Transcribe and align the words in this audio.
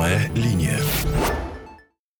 Прямая 0.00 0.30
линия. 0.34 0.78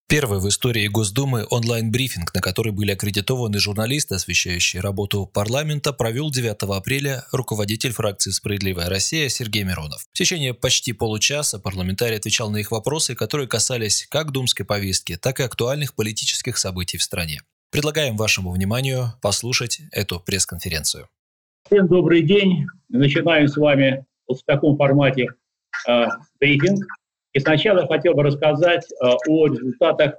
Первый 0.06 0.38
в 0.38 0.46
истории 0.46 0.87
Госдумы 0.87 1.46
онлайн-брифинг, 1.48 2.34
на 2.34 2.42
который 2.42 2.72
были 2.72 2.91
аккредитованы 2.92 3.58
журналисты, 3.58 4.17
освещающие 4.17 4.83
работу 4.83 5.24
парламента, 5.24 5.95
провел 5.95 6.30
9 6.30 6.62
апреля 6.77 7.24
руководитель 7.32 7.93
фракции 7.93 8.32
«Справедливая 8.32 8.90
Россия» 8.90 9.30
Сергей 9.30 9.62
Миронов. 9.62 10.03
В 10.12 10.12
течение 10.12 10.53
почти 10.53 10.93
получаса 10.93 11.58
парламентарий 11.58 12.19
отвечал 12.19 12.51
на 12.51 12.58
их 12.58 12.71
вопросы, 12.71 13.15
которые 13.15 13.48
касались 13.48 14.06
как 14.10 14.31
думской 14.31 14.67
повестки, 14.67 15.17
так 15.17 15.40
и 15.40 15.44
актуальных 15.44 15.94
политических 15.94 16.59
событий 16.59 16.98
в 16.98 17.02
стране. 17.02 17.41
Предлагаем 17.70 18.19
вашему 18.19 18.51
вниманию 18.51 19.15
послушать 19.23 19.80
эту 19.91 20.20
пресс-конференцию. 20.20 21.09
Всем 21.65 21.88
добрый 21.88 22.20
день. 22.20 22.66
Начинаем 22.91 23.48
с 23.48 23.56
вами 23.56 24.05
вот 24.28 24.41
в 24.41 24.45
таком 24.45 24.77
формате 24.77 25.28
э, 25.88 26.06
брифинг. 26.38 26.84
И 27.33 27.38
сначала 27.38 27.80
я 27.80 27.87
хотел 27.87 28.15
бы 28.15 28.25
рассказать 28.25 28.84
э, 28.91 29.07
о 29.29 29.47
результатах 29.47 30.15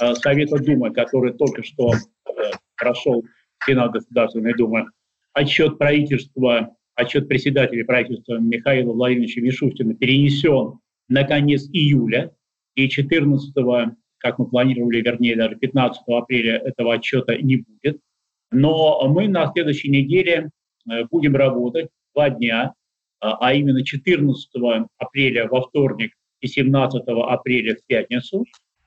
э, 0.00 0.14
Совета 0.14 0.58
Думы, 0.58 0.92
который 0.92 1.32
только 1.32 1.62
что 1.62 1.92
э, 1.92 2.32
прошел 2.76 3.24
Сенат 3.64 3.92
Государственной 3.92 4.54
Думы. 4.54 4.86
Отчет 5.32 5.78
правительства, 5.78 6.76
отчет 6.94 7.28
председателя 7.28 7.84
правительства 7.84 8.38
Михаила 8.38 8.92
Владимировича 8.92 9.40
Мишустина 9.40 9.94
перенесен 9.94 10.80
на 11.08 11.24
конец 11.24 11.66
июля, 11.72 12.32
и 12.74 12.88
14 12.88 13.52
как 14.18 14.38
мы 14.38 14.46
планировали, 14.46 15.00
вернее, 15.00 15.34
даже 15.34 15.56
15 15.56 16.02
апреля 16.08 16.58
этого 16.58 16.92
отчета 16.92 17.36
не 17.36 17.56
будет. 17.56 18.00
Но 18.50 19.08
мы 19.08 19.28
на 19.28 19.50
следующей 19.52 19.88
неделе 19.88 20.50
будем 21.10 21.36
работать 21.36 21.88
два 22.14 22.28
дня, 22.28 22.74
а 23.20 23.54
именно 23.54 23.82
14 23.82 24.50
апреля 24.98 25.48
во 25.48 25.62
вторник 25.62 26.12
и 26.40 26.46
17 26.46 27.02
апреля 27.06 27.76
в 27.76 27.86
пятницу. 27.86 28.44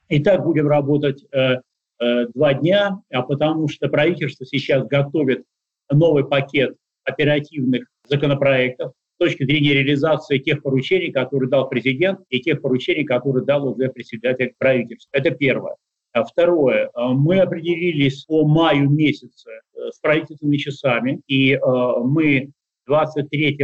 И 0.08 0.22
так 0.22 0.44
будем 0.44 0.68
работать 0.68 1.24
э, 1.32 1.56
э, 2.00 2.26
два 2.34 2.54
дня, 2.54 3.00
а 3.10 3.22
потому 3.22 3.68
что 3.68 3.88
правительство 3.88 4.44
сейчас 4.46 4.86
готовит 4.86 5.44
новый 5.90 6.26
пакет 6.26 6.76
оперативных 7.04 7.86
законопроектов 8.08 8.92
с 9.14 9.18
точки 9.18 9.44
зрения 9.44 9.74
реализации 9.74 10.38
тех 10.38 10.62
поручений, 10.62 11.12
которые 11.12 11.48
дал 11.48 11.68
президент, 11.68 12.20
и 12.28 12.40
тех 12.40 12.60
поручений, 12.60 13.04
которые 13.04 13.44
дал 13.44 13.66
уже 13.68 13.88
председатель 13.88 14.54
правительства. 14.58 15.16
Это 15.16 15.30
первое. 15.30 15.76
А 16.12 16.22
второе. 16.24 16.90
Э, 16.94 17.08
мы 17.08 17.40
определились 17.40 18.24
по 18.24 18.46
маю 18.46 18.88
месяце 18.90 19.50
э, 19.50 19.90
с 19.90 19.98
правительственными 20.00 20.56
часами, 20.56 21.20
и 21.26 21.54
э, 21.54 21.58
мы 22.04 22.50
23 22.86 23.58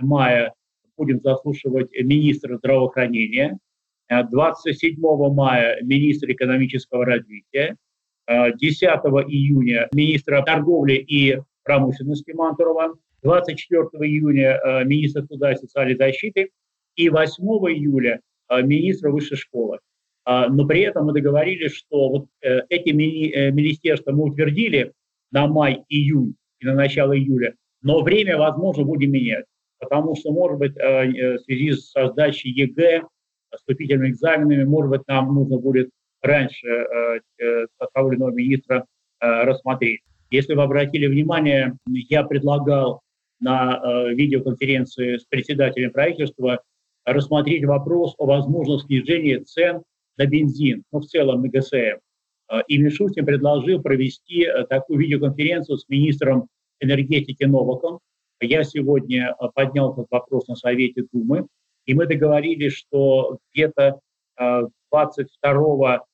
мая 0.00 0.52
будем 0.96 1.20
заслушивать 1.20 1.90
министра 1.92 2.56
здравоохранения, 2.56 3.58
27 4.08 4.94
э, 4.94 5.32
мая 5.32 5.78
министра 5.82 6.32
экономического 6.32 7.04
развития, 7.04 7.76
10 8.28 8.82
э, 8.82 8.86
июня 9.28 9.88
министра 9.92 10.42
торговли 10.42 10.94
и 10.94 11.38
промышленности 11.64 12.32
Мантурова, 12.32 12.94
24 13.22 13.84
июня 14.04 14.58
э, 14.62 14.84
министра 14.84 15.22
труда 15.22 15.52
и 15.52 15.56
социальной 15.56 15.96
защиты. 15.96 16.50
И 16.94 17.08
8 17.08 17.42
июля 17.42 18.20
министра 18.50 19.10
высшей 19.10 19.38
школы. 19.38 19.78
Но 20.26 20.66
при 20.66 20.82
этом 20.82 21.06
мы 21.06 21.14
договорились, 21.14 21.72
что 21.72 22.10
вот 22.10 22.26
эти 22.42 22.90
министерства 22.90 24.12
мы 24.12 24.24
утвердили 24.24 24.92
на 25.30 25.46
май-июнь 25.46 26.34
и 26.60 26.66
на 26.66 26.74
начало 26.74 27.16
июля, 27.16 27.54
но 27.80 28.02
время, 28.02 28.36
возможно, 28.36 28.84
будем 28.84 29.10
менять 29.10 29.46
потому 29.82 30.14
что, 30.14 30.32
может 30.32 30.58
быть, 30.58 30.76
э, 30.76 30.80
э, 30.80 31.38
в 31.38 31.40
связи 31.40 31.72
с 31.72 31.92
сдачей 31.92 32.52
ЕГЭ, 32.52 33.02
вступительными 33.54 34.10
экзаменами, 34.10 34.62
может 34.64 34.90
быть, 34.90 35.02
нам 35.08 35.34
нужно 35.34 35.58
будет 35.58 35.90
раньше 36.22 36.68
э, 36.68 37.66
того 37.92 38.12
или 38.12 38.18
иного 38.18 38.30
министра 38.30 38.86
рассмотреть. 39.20 40.00
Если 40.30 40.54
вы 40.54 40.62
обратили 40.62 41.06
внимание, 41.06 41.76
я 41.86 42.24
предлагал 42.24 43.02
на 43.40 43.80
видеоконференции 44.10 45.16
с 45.16 45.24
председателем 45.24 45.92
правительства 45.92 46.60
рассмотреть 47.04 47.64
вопрос 47.64 48.14
о 48.18 48.26
возможном 48.26 48.80
снижении 48.80 49.36
цен 49.36 49.82
на 50.16 50.26
бензин, 50.26 50.82
ну, 50.90 51.00
в 51.00 51.04
целом 51.06 51.42
на 51.42 51.48
ГСМ. 51.48 51.98
И 52.66 52.78
Мишустин 52.78 53.24
предложил 53.26 53.80
провести 53.80 54.48
такую 54.68 54.98
видеоконференцию 54.98 55.78
с 55.78 55.88
министром 55.88 56.48
энергетики 56.80 57.44
Новаком, 57.44 58.00
я 58.42 58.64
сегодня 58.64 59.34
э, 59.38 59.46
поднял 59.54 59.92
этот 59.92 60.06
вопрос 60.10 60.48
на 60.48 60.56
Совете 60.56 61.04
Думы, 61.12 61.46
и 61.86 61.94
мы 61.94 62.06
договорились, 62.06 62.74
что 62.74 63.38
где-то 63.52 63.98
22 64.90 66.04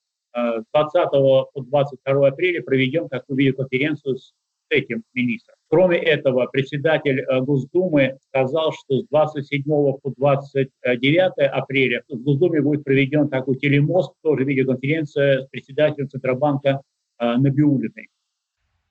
20 0.72 1.10
по 1.10 1.50
22 1.54 2.28
апреля 2.28 2.62
проведем 2.62 3.08
такую 3.08 3.38
видеоконференцию 3.38 4.16
с 4.16 4.32
этим 4.70 5.02
министром. 5.14 5.56
Кроме 5.68 5.98
этого, 5.98 6.46
председатель 6.46 7.20
э, 7.20 7.40
Госдумы 7.40 8.18
сказал, 8.28 8.72
что 8.72 9.00
с 9.00 9.06
27 9.08 9.62
по 9.64 10.12
29 10.16 11.32
апреля 11.52 12.02
в 12.08 12.22
Госдуме 12.22 12.60
будет 12.60 12.84
проведен 12.84 13.28
такой 13.28 13.56
телемост, 13.56 14.12
тоже 14.22 14.44
видеоконференция 14.44 15.42
с 15.42 15.48
председателем 15.48 16.08
Центробанка 16.08 16.80
э, 17.18 17.36
Набиулиной. 17.36 18.08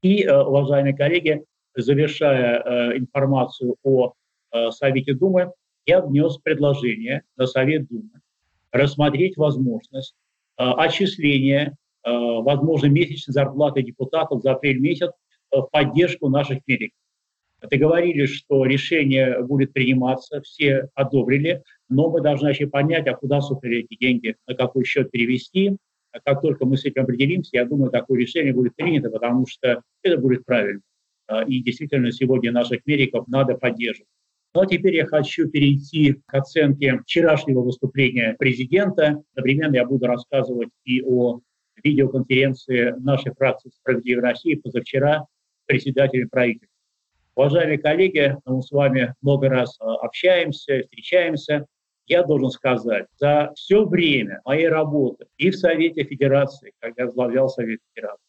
И, 0.02 0.28
уважаемые 0.28 0.96
коллеги, 0.96 1.44
завершая 1.82 2.60
э, 2.60 2.98
информацию 2.98 3.76
о 3.84 4.14
э, 4.52 4.72
Совете 4.72 5.14
Думы, 5.14 5.52
я 5.86 6.02
внес 6.02 6.38
предложение 6.38 7.24
на 7.38 7.46
Совет 7.48 7.88
Думы 7.88 8.10
рассмотреть 8.72 9.38
возможность 9.38 10.16
э, 10.58 10.64
отчисления, 10.64 11.76
возможно, 12.04 12.88
месячной 12.88 13.34
зарплаты 13.34 13.82
депутатов 13.82 14.42
за 14.42 14.54
апрель 14.54 14.80
месяц 14.80 15.12
в 15.52 15.68
поддержку 15.70 16.30
наших 16.30 16.60
медиков. 16.66 16.98
говорили, 17.70 18.28
что 18.28 18.64
решение 18.64 19.44
будет 19.44 19.74
приниматься, 19.74 20.40
все 20.42 20.88
одобрили, 20.96 21.64
но 21.90 22.10
мы 22.10 22.22
должны 22.22 22.48
еще 22.48 22.68
понять, 22.68 23.08
а 23.08 23.14
куда, 23.14 23.42
собственно, 23.42 23.74
эти 23.74 23.98
деньги, 24.00 24.36
на 24.48 24.56
какой 24.56 24.86
счет 24.86 25.12
перевести. 25.12 25.76
Как 26.24 26.42
только 26.42 26.66
мы 26.66 26.78
с 26.78 26.86
этим 26.86 27.04
определимся, 27.04 27.58
я 27.58 27.66
думаю, 27.66 27.92
такое 27.92 28.22
решение 28.22 28.54
будет 28.54 28.74
принято, 28.78 29.10
потому 29.10 29.46
что 29.46 29.82
это 30.02 30.18
будет 30.18 30.46
правильно. 30.46 30.80
А, 31.28 31.44
и 31.44 31.62
действительно 31.62 32.12
сегодня 32.12 32.52
наших 32.52 32.86
медиков 32.86 33.28
надо 33.28 33.56
поддерживать. 33.56 34.10
Ну 34.54 34.62
а 34.62 34.66
теперь 34.66 34.96
я 34.96 35.06
хочу 35.06 35.50
перейти 35.50 36.14
к 36.26 36.34
оценке 36.34 37.00
вчерашнего 37.00 37.62
выступления 37.62 38.36
президента. 38.40 39.22
Одновременно 39.34 39.76
я 39.76 39.86
буду 39.86 40.08
рассказывать 40.08 40.70
и 40.84 41.02
о 41.04 41.42
видеоконференции 41.84 42.96
нашей 42.98 43.34
фракции 43.34 43.70
«Справедливой 43.70 44.24
России» 44.24 44.56
позавчера 44.56 45.26
председателем 45.66 46.30
правительства. 46.30 46.74
Уважаемые 47.36 47.78
коллеги, 47.78 48.36
мы 48.46 48.64
с 48.64 48.72
вами 48.72 49.14
много 49.22 49.48
раз 49.50 49.78
а, 49.80 49.98
общаемся, 49.98 50.82
встречаемся. 50.82 51.68
Я 52.08 52.24
должен 52.24 52.50
сказать, 52.50 53.06
за 53.18 53.52
все 53.56 53.86
время 53.86 54.42
моей 54.46 54.70
работы 54.70 55.26
и 55.38 55.52
в 55.52 55.58
Совете 55.58 56.04
Федерации, 56.04 56.72
когда 56.80 57.06
возглавлял 57.06 57.50
Совет 57.50 57.82
Федерации, 57.94 58.24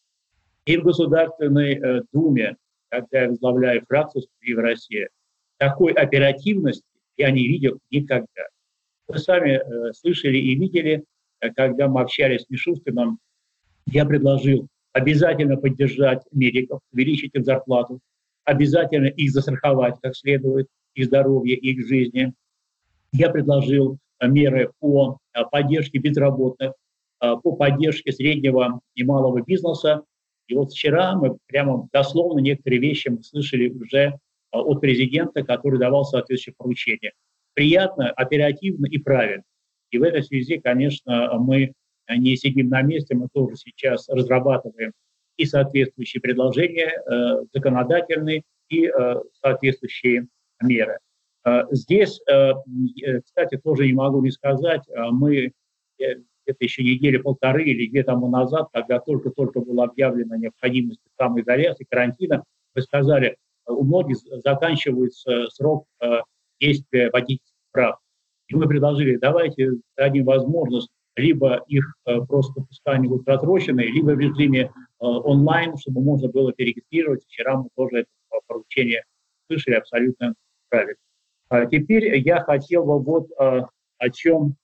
и 0.66 0.76
в 0.76 0.82
Государственной 0.82 1.74
э, 1.74 2.02
Думе, 2.12 2.56
когда 2.90 3.22
я 3.22 3.28
возглавляю 3.28 3.84
фракцию 3.86 4.22
«Справедливая 4.22 4.70
Россия», 4.70 5.08
такой 5.58 5.92
оперативности 5.92 6.84
я 7.16 7.30
не 7.30 7.46
видел 7.46 7.78
никогда. 7.90 8.46
Вы 9.08 9.18
сами 9.18 9.52
э, 9.52 9.92
слышали 9.92 10.38
и 10.38 10.54
видели, 10.54 11.04
э, 11.40 11.50
когда 11.52 11.88
мы 11.88 12.00
общались 12.00 12.42
с 12.42 12.50
Мишустином, 12.50 13.18
я 13.86 14.04
предложил 14.04 14.68
обязательно 14.92 15.56
поддержать 15.56 16.22
медиков, 16.30 16.80
увеличить 16.92 17.34
им 17.34 17.44
зарплату, 17.44 18.00
обязательно 18.44 19.06
их 19.06 19.30
застраховать 19.30 19.96
как 20.02 20.14
следует, 20.14 20.68
их 20.94 21.06
здоровье, 21.06 21.56
их 21.56 21.86
жизни. 21.86 22.32
Я 23.12 23.30
предложил 23.30 23.98
э, 24.20 24.28
меры 24.28 24.70
по 24.78 25.18
э, 25.34 25.40
поддержке 25.50 25.98
безработных, 25.98 26.72
по 27.20 27.56
поддержке 27.56 28.12
среднего 28.12 28.78
и 28.94 29.02
малого 29.02 29.42
бизнеса, 29.42 30.04
и 30.48 30.54
вот 30.54 30.72
вчера 30.72 31.14
мы 31.14 31.38
прямо 31.46 31.88
дословно 31.92 32.40
некоторые 32.40 32.80
вещи 32.80 33.08
мы 33.08 33.22
слышали 33.22 33.68
уже 33.68 34.18
а, 34.50 34.60
от 34.60 34.80
президента, 34.80 35.44
который 35.44 35.78
давал 35.78 36.04
соответствующее 36.04 36.54
поручение. 36.56 37.12
Приятно, 37.54 38.10
оперативно 38.10 38.86
и 38.86 38.98
правильно. 38.98 39.44
И 39.90 39.98
в 39.98 40.02
этой 40.02 40.22
связи, 40.22 40.58
конечно, 40.58 41.38
мы 41.38 41.72
не 42.08 42.36
сидим 42.36 42.68
на 42.68 42.82
месте, 42.82 43.14
мы 43.14 43.28
тоже 43.32 43.56
сейчас 43.56 44.08
разрабатываем 44.08 44.92
и 45.36 45.44
соответствующие 45.44 46.20
предложения 46.20 46.90
э, 46.90 47.44
законодательные, 47.54 48.42
и 48.68 48.86
э, 48.86 49.14
соответствующие 49.40 50.26
меры. 50.62 50.98
Э, 51.44 51.62
здесь, 51.70 52.20
э, 52.30 52.52
кстати, 53.24 53.56
тоже 53.56 53.86
не 53.86 53.92
могу 53.92 54.22
не 54.22 54.30
сказать, 54.30 54.82
э, 54.88 55.10
мы 55.10 55.52
это 56.48 56.58
еще 56.60 56.82
недели 56.82 57.18
полторы 57.18 57.64
или 57.64 57.88
две 57.88 58.02
тому 58.02 58.28
назад, 58.28 58.68
когда 58.72 58.98
только-только 58.98 59.60
была 59.60 59.84
объявлена 59.84 60.36
необходимость 60.36 61.00
самоизоляции, 61.18 61.86
карантина, 61.88 62.44
вы 62.74 62.82
сказали, 62.82 63.36
у 63.66 63.84
многих 63.84 64.18
заканчивается 64.44 65.46
срок 65.48 65.84
э, 66.00 66.20
действия 66.60 67.10
водительских 67.10 67.54
прав. 67.72 67.98
И 68.48 68.56
мы 68.56 68.66
предложили, 68.66 69.16
давайте 69.16 69.72
дадим 69.96 70.24
возможность 70.24 70.90
либо 71.18 71.64
их 71.66 71.84
э, 72.06 72.20
просто 72.26 72.62
пускай 72.62 72.94
они 72.94 73.08
будут 73.08 73.24
просрочены, 73.24 73.80
либо 73.80 74.12
в 74.12 74.18
режиме 74.18 74.60
э, 74.60 74.70
онлайн, 75.00 75.76
чтобы 75.76 76.00
можно 76.00 76.28
было 76.28 76.52
перерегистрировать. 76.52 77.24
Вчера 77.24 77.56
мы 77.56 77.68
тоже 77.74 77.98
это 77.98 78.40
поручение 78.46 79.04
слышали 79.48 79.74
абсолютно 79.74 80.34
правильно. 80.68 80.96
А 81.48 81.66
теперь 81.66 82.18
я 82.20 82.42
хотел 82.42 82.84
бы 82.84 83.00
вот 83.00 83.28
э, 83.38 83.62
о 83.98 84.10
чем 84.10 84.54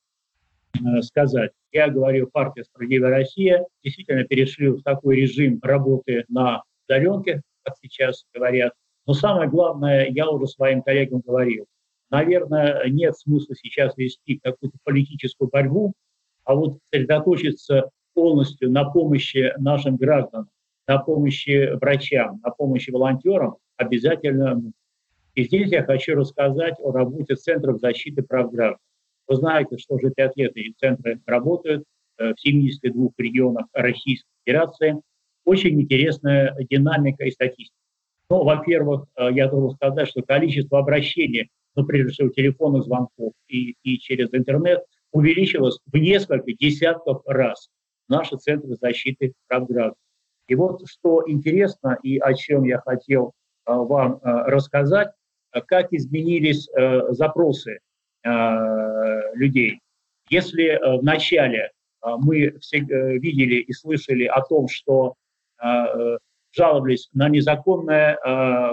сказать. 1.02 1.52
Я 1.72 1.88
говорю, 1.88 2.28
партия 2.32 2.64
«Справедливая 2.64 3.10
Россия» 3.10 3.66
действительно 3.82 4.24
перешли 4.24 4.68
в 4.68 4.82
такой 4.82 5.16
режим 5.16 5.58
работы 5.62 6.24
на 6.28 6.62
удаленке, 6.86 7.42
как 7.62 7.74
сейчас 7.82 8.24
говорят. 8.32 8.72
Но 9.06 9.14
самое 9.14 9.48
главное, 9.48 10.08
я 10.08 10.28
уже 10.30 10.46
своим 10.46 10.82
коллегам 10.82 11.20
говорил, 11.20 11.66
наверное, 12.10 12.88
нет 12.88 13.16
смысла 13.16 13.54
сейчас 13.56 13.96
вести 13.96 14.38
какую-то 14.42 14.78
политическую 14.84 15.48
борьбу, 15.50 15.92
а 16.44 16.54
вот 16.54 16.78
сосредоточиться 16.92 17.90
полностью 18.14 18.70
на 18.70 18.84
помощи 18.84 19.52
нашим 19.58 19.96
гражданам, 19.96 20.48
на 20.86 20.98
помощи 20.98 21.74
врачам, 21.76 22.40
на 22.42 22.50
помощи 22.50 22.90
волонтерам 22.90 23.56
обязательно. 23.76 24.62
И 25.34 25.44
здесь 25.44 25.70
я 25.72 25.82
хочу 25.82 26.14
рассказать 26.14 26.74
о 26.78 26.92
работе 26.92 27.34
Центров 27.34 27.80
защиты 27.80 28.22
прав 28.22 28.52
граждан. 28.52 28.78
Вы 29.26 29.36
знаете, 29.36 29.78
что 29.78 29.96
лет 29.98 30.14
эти 30.16 30.74
центры 30.78 31.20
работают 31.26 31.84
э, 32.18 32.34
в 32.34 32.40
72 32.40 33.10
регионах 33.18 33.66
Российской 33.72 34.28
Федерации. 34.44 35.00
Очень 35.44 35.80
интересная 35.80 36.54
динамика 36.70 37.24
и 37.24 37.30
статистика. 37.30 37.76
Ну, 38.28 38.44
во-первых, 38.44 39.06
э, 39.16 39.28
я 39.32 39.48
должен 39.48 39.76
сказать, 39.76 40.08
что 40.08 40.22
количество 40.22 40.78
обращений, 40.78 41.50
ну, 41.74 41.86
прежде 41.86 42.12
всего, 42.12 42.28
телефонных 42.28 42.84
звонков 42.84 43.32
и, 43.48 43.76
и 43.82 43.98
через 43.98 44.32
интернет 44.32 44.84
увеличилось 45.12 45.78
в 45.90 45.96
несколько 45.96 46.52
десятков 46.52 47.22
раз 47.26 47.68
наши 48.08 48.36
центры 48.36 48.76
защиты 48.80 49.32
прав 49.48 49.66
граждан. 49.66 49.96
И 50.48 50.54
вот 50.54 50.82
что 50.86 51.24
интересно 51.26 51.96
и 52.02 52.18
о 52.18 52.34
чем 52.34 52.64
я 52.64 52.78
хотел 52.80 53.32
э, 53.66 53.72
вам 53.72 54.20
рассказать, 54.22 55.08
как 55.68 55.92
изменились 55.92 56.68
запросы 57.10 57.78
людей. 58.24 59.80
Если 60.30 60.64
э, 60.64 60.98
в 60.98 61.04
начале 61.04 61.70
э, 62.02 62.08
мы 62.18 62.58
все 62.60 62.78
э, 62.78 63.18
видели 63.18 63.56
и 63.56 63.72
слышали 63.72 64.24
о 64.24 64.40
том, 64.42 64.68
что 64.68 65.14
жаловались 66.52 67.08
на 67.14 67.30
незаконное 67.30 68.18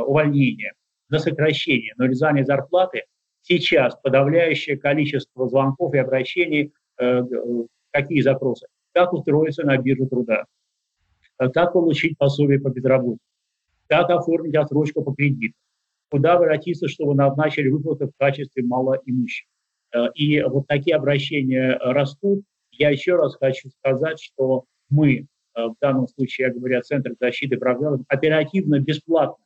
увольнение, 0.01 0.73
на 1.09 1.19
сокращение, 1.19 1.93
на 1.95 2.05
урезание 2.05 2.43
зарплаты, 2.43 3.03
сейчас 3.43 3.95
подавляющее 4.03 4.77
количество 4.77 5.47
звонков 5.47 5.93
и 5.93 5.99
обращений, 5.99 6.73
какие 6.97 8.21
запросы? 8.21 8.65
Как 8.93 9.13
устроиться 9.13 9.63
на 9.63 9.77
биржу 9.77 10.07
труда? 10.07 10.45
Как 11.37 11.71
получить 11.71 12.17
пособие 12.17 12.59
по 12.59 12.69
безработице? 12.69 13.23
Как 13.87 14.09
оформить 14.09 14.55
отсрочку 14.55 15.03
по 15.03 15.13
кредиту? 15.13 15.55
Куда 16.11 16.33
обратиться, 16.33 16.89
чтобы 16.89 17.15
назначили 17.15 17.69
выплаты 17.69 18.07
в 18.07 18.11
качестве 18.19 18.63
малоимущих? 18.63 19.47
Э, 19.95 20.07
и 20.13 20.41
вот 20.41 20.67
такие 20.67 20.97
обращения 20.97 21.77
растут. 21.79 22.43
Я 22.71 22.89
еще 22.89 23.15
раз 23.15 23.35
хочу 23.35 23.69
сказать, 23.69 24.19
что 24.21 24.65
мы, 24.89 25.19
э, 25.19 25.25
в 25.55 25.75
данном 25.79 26.09
случае, 26.09 26.47
я 26.47 26.53
говорю 26.53 26.79
о 26.79 26.81
Центре 26.81 27.15
защиты 27.17 27.57
прав 27.57 27.79
граждан, 27.79 28.05
оперативно, 28.09 28.79
бесплатно 28.79 29.43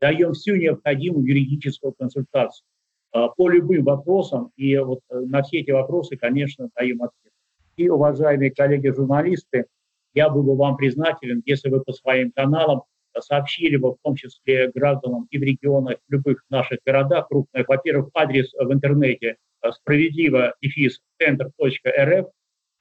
даем 0.00 0.32
всю 0.32 0.56
необходимую 0.56 1.26
юридическую 1.26 1.92
консультацию 1.92 2.66
э, 3.14 3.26
по 3.36 3.50
любым 3.50 3.84
вопросам. 3.84 4.52
И 4.56 4.74
вот 4.78 5.00
на 5.10 5.42
все 5.42 5.58
эти 5.58 5.70
вопросы, 5.70 6.16
конечно, 6.16 6.70
даем 6.74 7.02
ответ. 7.02 7.32
И, 7.76 7.90
уважаемые 7.90 8.52
коллеги-журналисты, 8.52 9.66
я 10.14 10.30
бы 10.30 10.42
вам 10.56 10.78
признателен, 10.78 11.42
если 11.44 11.68
вы 11.68 11.82
по 11.82 11.92
своим 11.92 12.32
каналам 12.32 12.84
сообщили 13.20 13.76
в 13.76 13.96
том 14.02 14.16
числе 14.16 14.70
гражданам 14.74 15.26
и 15.30 15.38
в 15.38 15.42
регионах, 15.42 15.98
в 16.08 16.12
любых 16.12 16.44
наших 16.50 16.78
городах 16.84 17.28
крупных, 17.28 17.68
во-первых, 17.68 18.10
адрес 18.14 18.52
в 18.52 18.72
интернете 18.72 19.36
справедливо 19.72 20.54
дефис 20.62 21.00
центр.рф, 21.18 22.26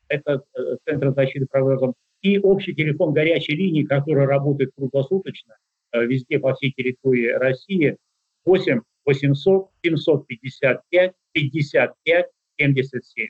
это 0.08 0.44
э, 0.58 0.78
Центр 0.86 1.14
защиты 1.14 1.48
прав 1.48 1.66
граждан, 1.66 1.94
и 2.22 2.40
общий 2.40 2.74
телефон 2.74 3.14
горячей 3.14 3.56
линии, 3.56 3.84
который 3.84 4.26
работает 4.26 4.72
круглосуточно 4.76 5.56
э, 5.92 6.06
везде 6.06 6.40
по 6.40 6.54
всей 6.54 6.72
территории 6.72 7.30
России, 7.30 7.98
8 8.46 8.82
800 9.06 9.70
755 9.84 11.14
55 11.32 12.26
77. 12.58 13.28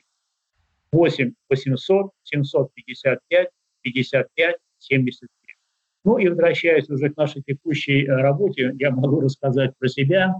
8 0.92 1.32
800 1.50 2.10
755 2.22 3.48
55 3.82 4.56
77. 4.78 5.45
Ну 6.06 6.16
и 6.16 6.28
возвращаясь 6.28 6.88
уже 6.88 7.10
к 7.10 7.16
нашей 7.18 7.42
текущей 7.42 8.06
э, 8.06 8.14
работе, 8.14 8.72
я 8.78 8.90
могу 8.90 9.20
рассказать 9.20 9.72
про 9.78 9.88
себя 9.88 10.34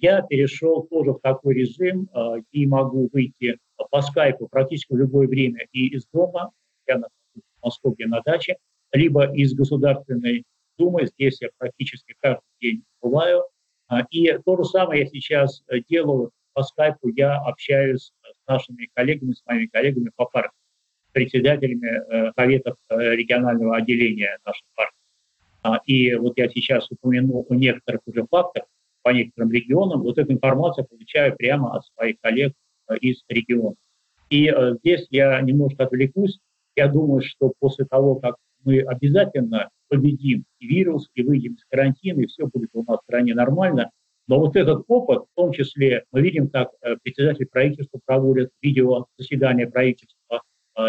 я 0.00 0.22
перешел 0.22 0.82
тоже 0.90 1.12
в 1.12 1.20
такой 1.20 1.54
режим 1.54 2.08
э, 2.12 2.42
и 2.50 2.66
могу 2.66 3.08
выйти 3.12 3.58
по 3.90 4.02
скайпу 4.02 4.48
практически 4.48 4.92
в 4.92 4.96
любое 4.96 5.28
время 5.28 5.66
и 5.72 5.94
из 5.94 6.06
дома, 6.12 6.50
я 6.86 6.96
нахожусь 6.96 7.44
в 7.60 7.64
Москве 7.64 8.06
на 8.06 8.20
даче, 8.22 8.56
либо 8.92 9.32
из 9.32 9.54
Государственной 9.54 10.44
Думы, 10.76 11.06
здесь 11.06 11.40
я 11.40 11.50
практически 11.56 12.16
каждый 12.20 12.42
день 12.60 12.82
бываю. 13.00 13.44
А, 13.86 14.00
и 14.10 14.36
то 14.44 14.56
же 14.56 14.64
самое 14.64 15.02
я 15.02 15.06
сейчас 15.06 15.62
э, 15.68 15.78
делаю 15.88 16.32
по 16.52 16.64
скайпу, 16.64 17.08
я 17.10 17.38
общаюсь 17.38 18.12
с 18.24 18.48
нашими 18.48 18.88
коллегами, 18.92 19.32
с 19.32 19.46
моими 19.46 19.66
коллегами 19.66 20.10
по 20.16 20.24
партии, 20.24 20.50
председателями 21.12 21.86
э, 21.86 22.32
советов 22.34 22.76
регионального 22.88 23.76
отделения 23.76 24.38
нашей 24.44 24.64
партии. 24.74 25.03
А, 25.64 25.80
и 25.86 26.14
вот 26.14 26.36
я 26.36 26.48
сейчас 26.50 26.90
упомяну 26.90 27.44
о 27.48 27.54
некоторых 27.54 28.02
уже 28.06 28.26
фактах, 28.30 28.64
по 29.02 29.08
некоторым 29.10 29.50
регионам, 29.50 30.02
вот 30.02 30.18
эту 30.18 30.32
информацию 30.32 30.86
получаю 30.86 31.34
прямо 31.36 31.74
от 31.74 31.86
своих 31.86 32.20
коллег 32.20 32.52
э, 32.88 32.96
из 32.98 33.24
региона. 33.28 33.74
И 34.28 34.46
э, 34.46 34.76
здесь 34.80 35.06
я 35.10 35.40
немножко 35.40 35.84
отвлекусь. 35.84 36.38
Я 36.76 36.88
думаю, 36.88 37.22
что 37.22 37.52
после 37.58 37.86
того, 37.86 38.16
как 38.16 38.36
мы 38.62 38.80
обязательно 38.80 39.70
победим 39.88 40.44
вирус, 40.60 41.08
и 41.14 41.22
выйдем 41.22 41.54
из 41.54 41.64
карантина, 41.70 42.20
и 42.20 42.26
все 42.26 42.46
будет 42.46 42.70
у 42.74 42.82
нас 42.84 43.00
в 43.00 43.04
стране 43.04 43.34
нормально, 43.34 43.90
но 44.26 44.40
вот 44.40 44.56
этот 44.56 44.84
опыт, 44.88 45.22
в 45.22 45.34
том 45.34 45.52
числе, 45.52 46.04
мы 46.12 46.20
видим, 46.20 46.48
как 46.48 46.72
э, 46.82 46.96
председатель 47.02 47.46
правительства 47.46 48.00
проводит 48.04 48.50
видео 48.60 49.06
заседания 49.18 49.66
правительства 49.66 50.42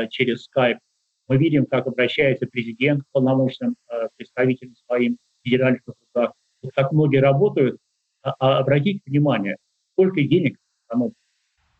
через 0.09 0.49
Skype. 0.49 0.79
Мы 1.27 1.37
видим, 1.37 1.65
как 1.65 1.87
обращается 1.87 2.45
президент 2.45 3.03
к 3.03 3.05
полномочным 3.11 3.75
представителям 4.15 4.75
своим 4.85 5.17
федеральных 5.43 5.81
округах. 5.87 6.33
Вот 6.61 6.71
как 6.73 6.91
многие 6.91 7.17
работают, 7.17 7.77
а, 8.21 8.35
а 8.39 8.59
обратите 8.59 9.01
внимание, 9.05 9.57
сколько 9.93 10.21
денег 10.21 10.57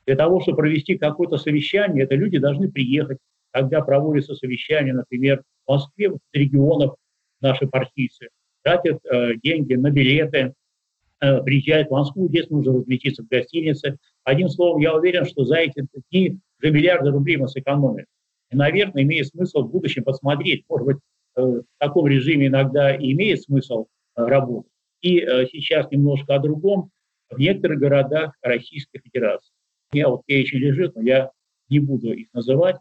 для 0.06 0.16
того, 0.16 0.40
чтобы 0.40 0.58
провести 0.58 0.98
какое-то 0.98 1.38
совещание, 1.38 2.04
это 2.04 2.16
люди 2.16 2.38
должны 2.38 2.72
приехать, 2.72 3.18
когда 3.52 3.82
проводится 3.82 4.36
совещание, 4.36 4.94
например, 4.94 5.42
в 5.66 5.72
Москве, 5.72 6.12
в 6.12 6.20
регионах 6.34 6.96
наши 7.42 7.68
партийцы, 7.68 8.30
тратят 8.64 9.04
э, 9.06 9.36
деньги 9.42 9.74
на 9.74 9.90
билеты, 9.90 10.54
э, 11.22 11.42
приезжают 11.42 11.88
в 11.88 11.92
Москву, 11.92 12.28
здесь 12.28 12.50
нужно 12.50 12.74
разместиться 12.74 13.24
в 13.24 13.28
гостинице. 13.28 13.98
Одним 14.24 14.50
словом, 14.50 14.82
я 14.82 14.94
уверен, 14.96 15.26
что 15.26 15.44
за 15.44 15.58
эти 15.58 15.86
дни 16.12 16.38
за 16.62 16.70
миллиарды 16.70 17.10
рублей 17.10 17.38
мы 17.38 17.48
сэкономим. 17.48 18.06
И, 18.56 18.58
наверное, 18.58 19.04
имеет 19.04 19.28
смысл 19.28 19.64
в 19.64 19.72
будущем 19.72 20.06
посмотреть, 20.06 20.64
может 20.70 20.88
быть, 20.88 20.98
э, 21.36 21.42
в 21.42 21.66
таком 21.78 22.08
режиме 22.08 22.48
иногда 22.48 22.96
и 22.96 23.12
имеет 23.12 23.42
смысл 23.42 23.88
э, 24.16 24.24
работать. 24.24 24.72
И 25.02 25.20
э, 25.20 25.46
сейчас 25.52 25.92
немножко 25.92 26.36
о 26.36 26.40
другом. 26.40 26.90
В 27.30 27.38
некоторых 27.38 27.80
городах 27.80 28.34
Российской 28.42 29.00
Федерации, 29.00 29.52
у 29.92 29.96
меня 29.96 30.10
вот 30.10 30.26
печень 30.26 30.60
лежит, 30.60 30.96
но 30.96 31.02
я 31.02 31.32
не 31.70 31.80
буду 31.80 32.14
их 32.14 32.28
называть, 32.34 32.76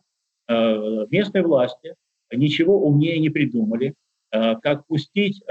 местные 0.47 1.43
власти 1.43 1.95
ничего 2.31 2.79
умнее 2.87 3.19
не 3.21 3.31
придумали, 3.31 3.95
как 4.31 4.87
пустить 4.87 5.43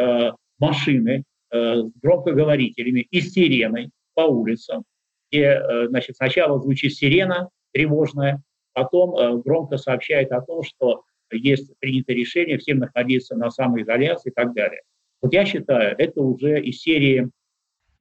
машины 0.60 1.24
с 1.52 1.86
громкоговорителями 2.04 3.08
и 3.10 3.20
сиреной 3.20 3.90
по 4.14 4.22
улицам, 4.22 4.84
где 5.32 5.60
значит, 5.88 6.18
сначала 6.18 6.60
звучит 6.60 6.94
сирена 6.94 7.50
тревожная, 7.74 8.44
потом 8.74 9.42
громко 9.42 9.78
сообщает 9.78 10.32
о 10.32 10.42
том, 10.42 10.64
что 10.64 11.04
есть 11.32 11.78
принято 11.80 12.14
решение 12.14 12.58
всем 12.58 12.80
находиться 12.80 13.36
на 13.36 13.50
самоизоляции 13.50 14.30
и 14.30 14.34
так 14.34 14.54
далее. 14.54 14.82
Вот 15.22 15.34
я 15.34 15.46
считаю, 15.46 15.96
это 15.98 16.22
уже 16.22 16.62
из 16.62 16.82
серии 16.82 17.30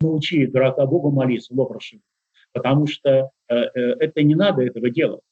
«научи 0.00 0.46
дурака 0.46 0.86
Богу 0.86 1.10
молиться, 1.10 1.54
лоб 1.54 1.72
расшибет». 1.72 2.02
Потому 2.52 2.86
что 2.86 3.30
э, 3.48 3.54
э, 3.54 3.80
это 4.00 4.22
не 4.22 4.34
надо 4.34 4.62
этого 4.62 4.90
делать. 4.90 5.22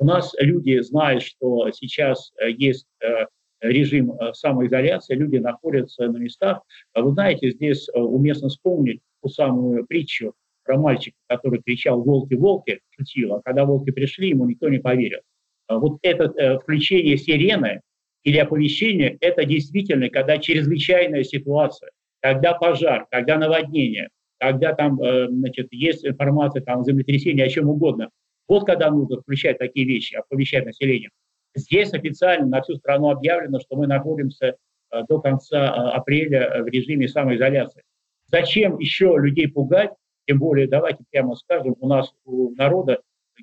У 0.00 0.04
нас 0.04 0.34
люди 0.38 0.80
знают, 0.80 1.22
что 1.22 1.70
сейчас 1.72 2.32
э, 2.40 2.50
есть 2.52 2.86
э, 3.02 3.26
режим 3.60 4.12
э, 4.12 4.32
самоизоляции, 4.32 5.14
люди 5.14 5.36
находятся 5.36 6.06
на 6.06 6.16
местах. 6.16 6.62
Вы 6.94 7.10
знаете, 7.10 7.50
здесь 7.50 7.86
уместно 7.92 8.48
вспомнить 8.48 9.02
ту 9.22 9.28
самую 9.28 9.84
притчу 9.84 10.32
про 10.70 10.78
мальчика, 10.78 11.16
который 11.26 11.60
кричал 11.60 12.00
«волки, 12.00 12.34
волки», 12.34 12.78
шутил, 12.90 13.34
а 13.34 13.42
когда 13.42 13.64
волки 13.64 13.90
пришли, 13.90 14.28
ему 14.28 14.46
никто 14.48 14.68
не 14.68 14.78
поверил. 14.78 15.18
А 15.66 15.78
вот 15.78 15.98
это 16.02 16.24
э, 16.24 16.58
включение 16.60 17.16
сирены 17.16 17.80
или 18.22 18.38
оповещение– 18.38 19.16
это 19.20 19.44
действительно, 19.44 20.08
когда 20.10 20.38
чрезвычайная 20.38 21.24
ситуация, 21.24 21.90
когда 22.20 22.54
пожар, 22.54 23.08
когда 23.10 23.36
наводнение, 23.36 24.10
когда 24.38 24.72
там 24.72 25.02
э, 25.02 25.26
значит, 25.28 25.72
есть 25.72 26.06
информация 26.06 26.62
там, 26.62 26.84
землетрясение, 26.84 27.46
о 27.46 27.48
чем 27.48 27.68
угодно. 27.68 28.08
Вот 28.46 28.64
когда 28.64 28.90
нужно 28.92 29.20
включать 29.20 29.58
такие 29.58 29.86
вещи, 29.86 30.14
оповещать 30.14 30.66
население. 30.66 31.10
Здесь 31.56 31.92
официально 31.92 32.46
на 32.46 32.62
всю 32.62 32.76
страну 32.76 33.10
объявлено, 33.10 33.58
что 33.58 33.74
мы 33.74 33.88
находимся 33.88 34.54
э, 34.92 35.02
до 35.08 35.20
конца 35.20 35.90
апреля 35.90 36.62
в 36.62 36.68
режиме 36.68 37.08
самоизоляции. 37.08 37.82
Зачем 38.28 38.78
еще 38.78 39.16
людей 39.18 39.48
пугать? 39.48 39.90
Тем 40.30 40.38
более, 40.38 40.68
давайте 40.68 41.02
прямо 41.10 41.34
скажем, 41.34 41.74
у 41.80 41.88
нас 41.88 42.14
у 42.24 42.54
народа 42.54 43.00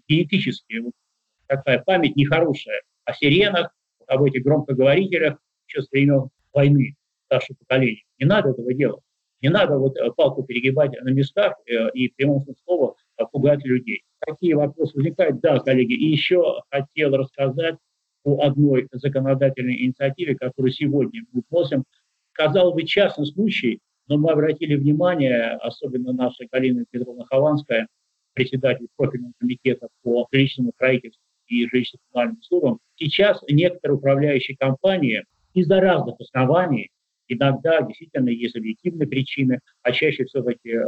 генетически 0.08 0.82
такая 1.46 1.84
память 1.84 2.15
нехорошая 2.15 2.82
о 3.03 3.12
сиренах, 3.12 3.75
об 4.08 4.24
этих 4.24 4.41
громкоговорителях 4.44 5.38
еще 5.67 5.82
с 5.82 5.91
времен 5.91 6.29
войны 6.53 6.96
старшего 7.25 7.58
поколения. 7.58 8.03
Не 8.20 8.25
надо 8.25 8.51
этого 8.51 8.74
делать. 8.74 9.03
Не 9.41 9.50
надо 9.50 9.77
вот 9.77 9.98
э, 9.98 10.12
палку 10.15 10.44
перегибать 10.44 10.94
на 11.01 11.10
местах 11.10 11.56
э, 11.65 11.89
и 11.91 12.08
прямым 12.08 12.46
словом 12.63 12.94
пугать 13.34 13.65
людей. 13.65 14.03
Какие 14.20 14.53
вопросы 14.53 14.96
возникают? 14.96 15.41
Да, 15.41 15.60
коллеги, 15.60 15.91
и 15.91 16.06
еще 16.06 16.62
хотел 16.72 17.17
рассказать 17.17 17.75
о 18.24 18.46
одной 18.46 18.88
законодательной 18.94 19.84
инициативе, 19.84 20.38
которую 20.38 20.72
сегодня 20.72 21.24
мы 21.34 21.41
вносим. 21.50 21.84
Казалось 22.32 22.75
бы, 22.75 22.84
частный 22.88 23.25
случай, 23.25 23.82
но 24.07 24.17
мы 24.17 24.31
обратили 24.31 24.75
внимание, 24.75 25.51
особенно 25.61 26.13
наша 26.13 26.45
Галина 26.51 26.85
Петровна 26.89 27.25
Хованская, 27.25 27.87
председатель 28.33 28.87
профильного 28.95 29.33
комитета 29.39 29.87
по 30.03 30.27
жилищному 30.31 30.71
строительству 30.75 31.21
и 31.47 31.65
жилищно-коммунальным 31.65 32.39
услугам, 32.39 32.79
сейчас 32.95 33.41
некоторые 33.49 33.97
управляющие 33.97 34.55
компании 34.57 35.23
из-за 35.53 35.79
разных 35.79 36.15
оснований, 36.19 36.89
иногда 37.27 37.81
действительно 37.81 38.29
есть 38.29 38.55
объективные 38.55 39.07
причины, 39.07 39.59
а 39.81 39.91
чаще 39.91 40.25
все-таки 40.25 40.69
э, 40.69 40.83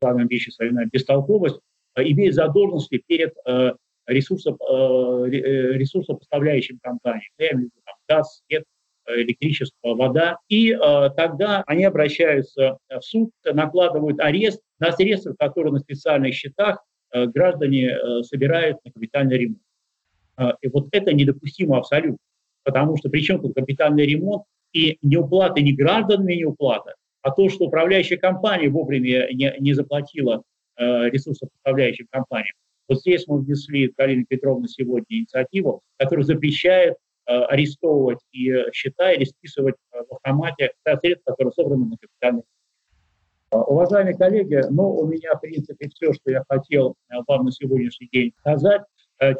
главным 0.00 0.26
вещи 0.28 0.50
своей 0.50 0.72
бестолковость, 0.90 1.60
э, 1.96 2.02
имеют 2.04 2.34
задолженности 2.34 3.02
перед 3.06 3.34
э, 3.46 3.72
ресурсов, 4.06 4.56
э, 4.60 5.28
э, 5.30 5.72
ресурсопоставляющим 5.74 6.78
компаниям. 6.82 7.30
Я 7.38 7.52
имею 7.52 7.58
в 7.58 7.72
виду 7.72 7.82
там, 7.84 7.94
газ, 8.08 8.42
свет, 8.46 8.64
электричество, 9.08 9.94
вода. 9.94 10.38
И 10.48 10.72
э, 10.72 10.76
тогда 11.16 11.62
они 11.66 11.84
обращаются 11.84 12.78
в 12.88 13.00
суд, 13.02 13.30
накладывают 13.44 14.20
арест 14.20 14.60
на 14.78 14.92
средства, 14.92 15.34
которые 15.38 15.72
на 15.72 15.78
специальных 15.78 16.34
счетах 16.34 16.82
э, 17.12 17.26
граждане 17.26 17.90
э, 17.90 18.22
собирают 18.22 18.78
на 18.84 18.92
капитальный 18.92 19.38
ремонт. 19.38 19.62
Э, 20.38 20.52
и 20.60 20.68
вот 20.68 20.88
это 20.92 21.12
недопустимо 21.12 21.78
абсолютно. 21.78 22.18
Потому 22.64 22.96
что 22.96 23.08
причем 23.08 23.40
тут 23.40 23.54
капитальный 23.54 24.06
ремонт 24.06 24.44
и 24.72 24.98
не 25.02 25.16
уплата 25.16 25.60
не 25.60 25.72
гражданами 25.72 26.34
не 26.34 26.44
уплата, 26.44 26.94
а 27.22 27.30
то, 27.30 27.48
что 27.48 27.66
управляющая 27.66 28.16
компания 28.16 28.68
вовремя 28.68 29.28
не, 29.32 29.54
не 29.58 29.72
заплатила 29.74 30.42
э, 30.76 31.10
ресурсопоставляющим 31.10 32.06
компаниям. 32.10 32.54
Вот 32.88 33.00
здесь 33.00 33.26
мы 33.26 33.40
внесли, 33.40 33.92
Галина 33.96 34.24
Петровна, 34.28 34.66
сегодня 34.68 35.18
инициативу, 35.18 35.82
которая 35.98 36.24
запрещает 36.24 36.96
арестовывать 37.46 38.20
и 38.32 38.50
э, 38.50 38.70
счета, 38.72 39.12
или 39.12 39.24
списывать 39.24 39.76
э, 39.92 40.02
в 40.08 40.14
автомате 40.14 40.72
средства, 40.84 41.32
которые 41.32 41.52
собраны 41.52 41.86
на 41.86 41.96
капитальных. 41.96 42.44
Уважаемые 43.50 44.16
коллеги, 44.16 44.62
ну, 44.70 44.90
у 44.96 45.06
меня, 45.06 45.34
в 45.34 45.40
принципе, 45.40 45.88
все, 45.88 46.12
что 46.14 46.30
я 46.30 46.42
хотел 46.48 46.94
вам 47.28 47.44
на 47.44 47.52
сегодняшний 47.52 48.08
день 48.10 48.32
сказать. 48.38 48.80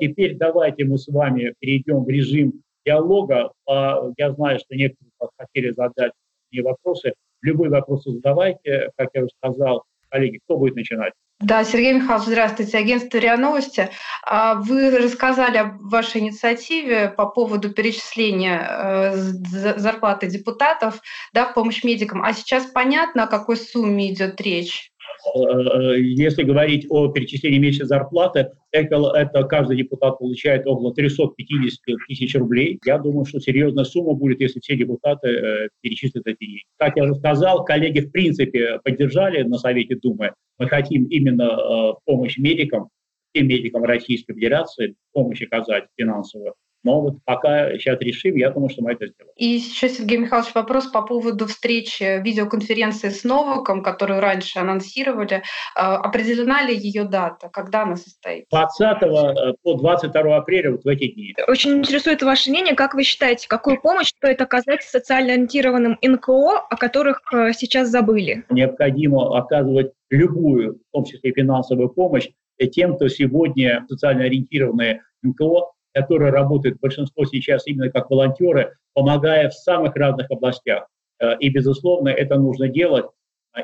Теперь 0.01 0.37
давайте 0.37 0.85
мы 0.85 0.99
с 0.99 1.09
вами 1.09 1.55
перейдем 1.59 2.05
в 2.05 2.09
режим 2.11 2.63
диалога. 2.85 3.53
Я 3.67 4.33
знаю, 4.33 4.59
что 4.59 4.77
некоторые 4.77 5.13
хотели 5.39 5.71
задать 5.71 6.13
мне 6.51 6.63
вопросы. 6.63 7.15
Любые 7.41 7.71
вопросы 7.71 8.11
задавайте. 8.11 8.91
Как 8.99 9.09
я 9.15 9.23
уже 9.23 9.31
сказал, 9.39 9.85
коллеги, 10.13 10.39
кто 10.45 10.59
будет 10.59 10.77
начинать? 10.77 11.15
Да, 11.41 11.65
Сергей 11.65 11.95
Михайлович, 11.95 12.29
здравствуйте. 12.29 12.79
Агентство 12.79 13.19
РИА 13.19 13.37
Новости. 13.37 13.91
А, 14.25 14.55
вы 14.55 14.97
рассказали 14.97 15.57
о 15.57 15.77
вашей 15.81 16.21
инициативе 16.21 17.09
по 17.09 17.27
поводу 17.27 17.73
перечисления 17.73 18.61
э, 18.61 19.17
зарплаты 19.17 20.29
депутатов 20.29 21.01
да, 21.33 21.47
в 21.47 21.55
помощь 21.55 21.83
медикам. 21.83 22.23
А 22.23 22.33
сейчас 22.33 22.67
понятно, 22.67 23.25
о 23.25 23.27
какой 23.27 23.57
сумме 23.57 24.13
идет 24.13 24.41
речь? 24.41 24.92
Э, 25.35 25.99
если 25.99 26.43
говорить 26.43 26.87
о 26.89 27.09
перечислении 27.09 27.59
месячной 27.59 27.87
зарплаты, 27.87 28.51
это, 28.71 29.45
каждый 29.49 29.77
депутат 29.77 30.19
получает 30.19 30.67
около 30.67 30.95
350 30.95 31.97
тысяч 32.09 32.35
рублей. 32.35 32.79
Я 32.85 32.99
думаю, 32.99 33.25
что 33.25 33.41
серьезная 33.41 33.85
сумма 33.85 34.15
будет, 34.15 34.41
если 34.41 34.61
все 34.61 34.77
депутаты 34.77 35.29
э, 35.29 35.69
перечислят 35.81 36.27
эти 36.27 36.39
деньги. 36.41 36.63
Как 36.79 36.97
я 36.97 37.05
уже 37.05 37.15
сказал, 37.15 37.65
коллеги 37.65 38.01
в 38.01 38.11
принципе 38.11 38.81
поддержали 38.83 39.43
на 39.43 39.59
Совете 39.59 39.97
Думы. 39.97 40.33
Мы 40.59 40.69
хотим 40.69 41.05
именно 41.05 41.43
э, 41.45 41.93
помощь 42.05 42.39
медикам, 42.39 42.89
всем 43.33 43.47
медикам 43.49 43.85
Российской 43.85 44.35
Федерации, 44.35 44.95
помощь 45.13 45.43
оказать 45.43 45.85
финансовую. 45.97 46.55
Но 46.85 47.01
вот 47.01 47.19
пока 47.25 47.73
сейчас 47.75 48.01
решим, 48.01 48.37
я 48.37 48.51
думаю, 48.51 48.71
что 48.71 48.83
мы 48.83 48.93
это 48.93 49.07
сделаем. 49.07 49.35
И 49.37 49.47
еще, 49.47 49.89
Сергей 49.89 50.19
Михайлович, 50.19 50.53
вопрос 50.55 50.87
по 50.89 51.03
поводу 51.03 51.47
встречи, 51.47 52.21
видеоконференции 52.23 53.09
с 53.09 53.25
Новаком, 53.25 53.83
которую 53.83 54.21
раньше 54.21 54.59
анонсировали. 54.59 55.43
А, 55.77 55.97
определена 55.97 56.63
ли 56.63 56.77
ее 56.77 57.05
дата? 57.05 57.49
Когда 57.49 57.83
она 57.83 57.97
состоится? 57.97 58.49
20 58.51 59.03
э, 59.03 59.55
по 59.63 59.75
22 59.75 60.37
апреля, 60.37 60.73
вот 60.73 60.85
в 60.85 60.89
эти 60.89 61.13
дни. 61.13 61.35
Очень 61.47 61.79
интересует 61.79 62.23
ваше 62.23 62.51
мнение. 62.51 62.75
Как 62.75 62.95
вы 62.95 63.05
считаете, 63.05 63.47
какую 63.49 63.81
помощь 63.81 64.09
стоит 64.09 64.41
оказать 64.41 64.83
социально 64.83 65.35
ориентированным 65.35 65.99
НКО, 66.03 66.67
о 66.69 66.77
которых 66.77 67.23
э, 67.33 67.53
сейчас 67.53 67.89
забыли? 67.89 68.45
Необходимо 68.51 69.39
оказывать 69.39 69.93
любую, 70.11 70.81
в 70.89 70.93
том 70.93 71.05
числе 71.05 71.33
финансовую 71.33 71.91
помощь 71.91 72.29
тем, 72.71 72.97
кто 72.97 73.09
сегодня 73.09 73.85
социально 73.89 74.25
ориентированные 74.25 75.03
НКО 75.23 75.73
которые 75.95 76.31
работают, 76.31 76.81
большинство 76.81 77.25
сейчас 77.25 77.67
именно 77.67 77.91
как 77.91 78.11
волонтеры, 78.11 78.75
помогая 78.95 79.49
в 79.49 79.55
самых 79.55 79.95
разных 79.97 80.31
областях. 80.31 80.87
Э, 81.21 81.37
и, 81.39 81.49
безусловно, 81.51 82.09
это 82.09 82.37
нужно 82.37 82.69
делать. 82.69 83.07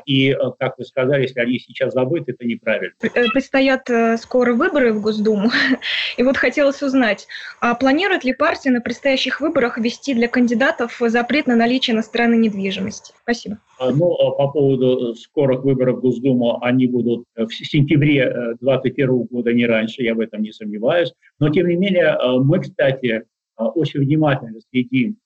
И, 0.05 0.29
э, 0.31 0.35
как 0.59 0.77
вы 0.77 0.85
сказали, 0.85 1.23
если 1.23 1.39
они 1.39 1.59
сейчас 1.59 1.93
забыты, 1.93 2.33
это 2.33 2.45
неправильно. 2.45 2.93
Э, 3.01 3.25
предстоят 3.33 3.89
скоро 4.19 4.53
выборы 4.53 4.93
в 4.93 5.01
Госдуму. 5.01 5.49
И 6.17 6.23
вот 6.23 6.37
хотелось 6.37 6.81
узнать, 6.83 7.27
а 7.59 7.75
планирует 7.75 8.23
ли 8.23 8.33
партия 8.33 8.71
на 8.71 8.81
предстоящих 8.81 9.41
выборах 9.41 9.77
ввести 9.77 10.13
для 10.13 10.27
кандидатов 10.27 11.01
запрет 11.07 11.47
на 11.47 11.55
наличие 11.55 11.95
иностранной 11.95 12.37
недвижимости? 12.37 13.13
Спасибо. 13.23 13.57
Ну, 13.79 14.13
а 14.13 14.31
по 14.31 14.51
поводу 14.51 15.15
скорых 15.15 15.63
выборов 15.63 15.97
в 15.97 16.01
Госдуму, 16.01 16.61
они 16.63 16.87
будут 16.87 17.25
в 17.35 17.49
сентябре 17.51 18.29
2021 18.59 19.23
года, 19.23 19.53
не 19.53 19.65
раньше, 19.65 20.03
я 20.03 20.13
в 20.13 20.19
этом 20.19 20.41
не 20.41 20.51
сомневаюсь. 20.51 21.13
Но, 21.39 21.49
тем 21.49 21.67
не 21.67 21.75
менее, 21.75 22.17
мы, 22.41 22.59
кстати, 22.59 23.23
очень 23.55 24.01
внимательно 24.01 24.59
следим 24.69 25.17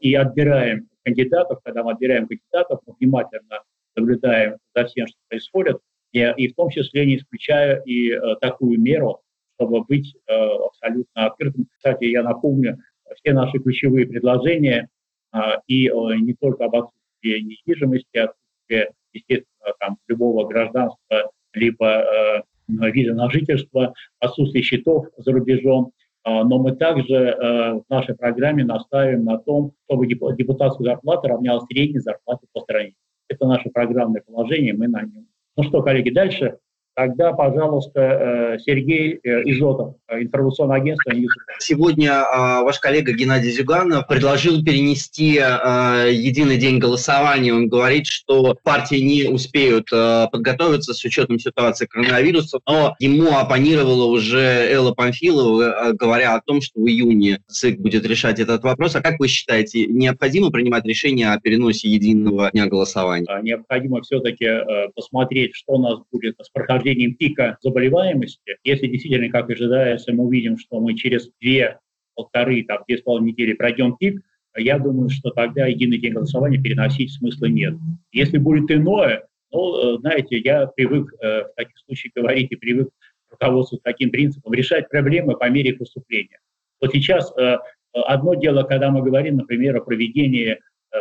и 0.00 0.14
отбираем 0.14 0.88
кандидатов. 1.04 1.60
Когда 1.64 1.82
мы 1.82 1.92
отбираем 1.92 2.26
кандидатов, 2.26 2.80
мы 2.86 2.94
внимательно 2.98 3.62
наблюдаем 3.96 4.56
за 4.74 4.84
всем, 4.86 5.06
что 5.06 5.18
происходит, 5.28 5.78
и, 6.12 6.20
и 6.36 6.48
в 6.48 6.54
том 6.54 6.70
числе 6.70 7.06
не 7.06 7.16
исключая 7.16 7.82
и 7.82 8.10
э, 8.10 8.20
такую 8.40 8.80
меру, 8.80 9.20
чтобы 9.56 9.84
быть 9.84 10.14
э, 10.26 10.32
абсолютно 10.34 11.26
открытым. 11.26 11.66
Кстати, 11.76 12.04
я 12.04 12.22
напомню, 12.22 12.78
все 13.16 13.32
наши 13.32 13.58
ключевые 13.58 14.06
предложения 14.06 14.88
э, 15.32 15.38
и 15.66 15.88
э, 15.88 15.92
не 16.20 16.34
только 16.34 16.64
об 16.64 16.76
отсутствии 16.76 17.40
недвижимости, 17.40 18.16
отсутствии, 18.16 18.94
естественно, 19.12 19.72
там, 19.80 19.98
любого 20.08 20.46
гражданства, 20.46 21.30
либо 21.52 21.86
э, 21.86 22.42
вида 22.68 23.14
на 23.14 23.30
жительство, 23.30 23.94
отсутствие 24.20 24.62
счетов 24.62 25.06
за 25.16 25.32
рубежом, 25.32 25.92
э, 26.24 26.30
но 26.30 26.58
мы 26.58 26.76
также 26.76 27.14
э, 27.14 27.72
в 27.74 27.84
нашей 27.88 28.16
программе 28.16 28.64
настаиваем 28.64 29.24
на 29.24 29.38
том, 29.38 29.72
чтобы 29.84 30.06
депутатская 30.06 30.84
зарплата 30.84 31.28
равнялась 31.28 31.64
средней 31.66 32.00
зарплате 32.00 32.46
по 32.52 32.60
стране. 32.60 32.94
Это 33.28 33.46
наше 33.46 33.70
программное 33.70 34.22
положение, 34.22 34.74
мы 34.74 34.88
на 34.88 35.02
нем. 35.02 35.26
Ну 35.56 35.62
что, 35.64 35.82
коллеги, 35.82 36.10
дальше. 36.10 36.58
Тогда, 36.96 37.32
пожалуйста, 37.32 38.00
э, 38.00 38.58
Сергей 38.60 39.18
э, 39.24 39.42
Изотов, 39.46 39.96
информационное 40.08 40.76
агентство 40.76 41.10
«News». 41.10 41.32
Сегодня 41.58 42.12
э, 42.12 42.62
ваш 42.62 42.78
коллега 42.78 43.12
Геннадий 43.12 43.50
Зюганов 43.50 44.06
предложил 44.06 44.64
перенести 44.64 45.40
э, 45.40 46.10
единый 46.12 46.56
день 46.56 46.78
голосования. 46.78 47.52
Он 47.52 47.68
говорит, 47.68 48.06
что 48.06 48.56
партии 48.62 49.00
не 49.00 49.28
успеют 49.28 49.88
э, 49.92 50.26
подготовиться 50.30 50.94
с 50.94 51.04
учетом 51.04 51.40
ситуации 51.40 51.86
коронавируса, 51.86 52.60
но 52.64 52.94
ему 53.00 53.36
оппонировала 53.36 54.04
уже 54.04 54.38
Элла 54.38 54.94
Памфилова, 54.94 55.94
говоря 55.94 56.36
о 56.36 56.42
том, 56.42 56.60
что 56.60 56.80
в 56.80 56.86
июне 56.86 57.40
ЦИК 57.48 57.80
будет 57.80 58.06
решать 58.06 58.38
этот 58.38 58.62
вопрос. 58.62 58.94
А 58.94 59.00
как 59.00 59.18
вы 59.18 59.26
считаете, 59.26 59.86
необходимо 59.86 60.52
принимать 60.52 60.84
решение 60.84 61.32
о 61.32 61.40
переносе 61.40 61.88
единого 61.88 62.52
дня 62.52 62.66
голосования? 62.66 63.26
Необходимо 63.42 64.00
все-таки 64.02 64.46
посмотреть, 64.94 65.56
что 65.56 65.72
у 65.72 65.78
нас 65.78 65.98
будет 66.12 66.36
с 66.40 66.48
прохождением 66.50 66.83
пика 67.14 67.58
заболеваемости. 67.60 68.58
Если 68.64 68.86
действительно, 68.86 69.30
как 69.30 69.50
ожидается, 69.50 70.12
мы 70.12 70.24
увидим, 70.24 70.58
что 70.58 70.80
мы 70.80 70.94
через 70.94 71.30
две, 71.40 71.78
полторы, 72.14 72.64
там, 72.64 72.82
две 72.86 72.98
с 72.98 73.02
половиной 73.02 73.32
недели 73.32 73.54
пройдем 73.54 73.96
пик, 73.96 74.22
я 74.56 74.78
думаю, 74.78 75.10
что 75.10 75.30
тогда 75.30 75.66
единый 75.66 75.98
день 75.98 76.12
голосования 76.12 76.60
переносить 76.60 77.12
смысла 77.12 77.46
нет. 77.46 77.74
Если 78.12 78.38
будет 78.38 78.70
иное, 78.70 79.26
ну, 79.54 79.96
э, 79.96 79.98
знаете, 79.98 80.38
я 80.38 80.66
привык 80.66 81.12
э, 81.20 81.44
в 81.44 81.54
таких 81.56 81.78
случаях 81.78 82.12
говорить 82.14 82.52
и 82.52 82.56
привык 82.56 82.88
руководствоваться 83.30 83.84
таким 83.84 84.10
принципом, 84.10 84.52
решать 84.52 84.88
проблемы 84.88 85.36
по 85.36 85.48
мере 85.48 85.74
поступления. 85.74 86.38
Вот 86.80 86.92
сейчас 86.92 87.32
э, 87.36 87.56
одно 87.92 88.34
дело, 88.34 88.62
когда 88.64 88.90
мы 88.90 89.02
говорим, 89.02 89.36
например, 89.36 89.76
о 89.76 89.80
проведении 89.80 90.58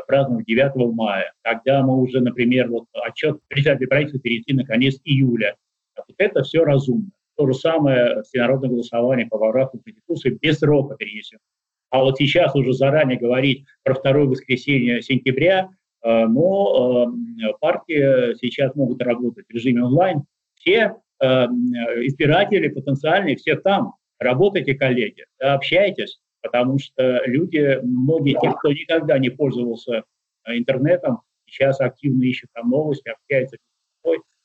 празднования 0.07 0.45
9 0.45 0.95
мая, 0.95 1.33
когда 1.43 1.83
мы 1.83 2.01
уже, 2.01 2.19
например, 2.19 2.69
вот 2.69 2.85
отчет 2.93 3.39
председателя 3.47 3.87
правительства 3.87 4.19
перейти 4.19 4.53
на 4.53 4.65
конец 4.65 4.99
июля. 5.03 5.55
Это 6.17 6.43
все 6.43 6.63
разумно. 6.63 7.09
То 7.35 7.47
же 7.47 7.53
самое 7.53 8.21
всенародное 8.23 8.69
голосование 8.69 9.25
по 9.25 9.37
поправкам 9.37 9.81
Конституции 9.81 10.37
без 10.39 10.59
срока 10.59 10.95
перенесем. 10.95 11.39
А 11.89 12.01
вот 12.01 12.17
сейчас 12.17 12.55
уже 12.55 12.73
заранее 12.73 13.19
говорить 13.19 13.65
про 13.83 13.93
второе 13.93 14.25
воскресенье 14.25 15.03
сентября, 15.03 15.69
э, 16.03 16.25
но 16.25 17.07
э, 17.07 17.53
партии 17.59 18.35
сейчас 18.41 18.73
могут 18.75 19.01
работать 19.03 19.45
в 19.47 19.51
режиме 19.51 19.83
онлайн. 19.83 20.23
Все 20.55 20.95
э, 21.21 21.25
избиратели 21.25 22.67
потенциальные, 22.69 23.35
все 23.35 23.57
там. 23.57 23.93
Работайте, 24.17 24.73
коллеги, 24.73 25.25
общайтесь, 25.39 26.19
потому 26.41 26.79
что 26.79 27.21
люди, 27.25 27.79
многие 27.83 28.39
те, 28.39 28.51
кто 28.51 28.71
никогда 28.71 29.19
не 29.19 29.29
пользовался 29.29 30.03
интернетом, 30.47 31.21
сейчас 31.45 31.79
активно 31.79 32.23
ищут 32.23 32.49
там 32.53 32.69
новости, 32.69 33.09
общаются. 33.09 33.57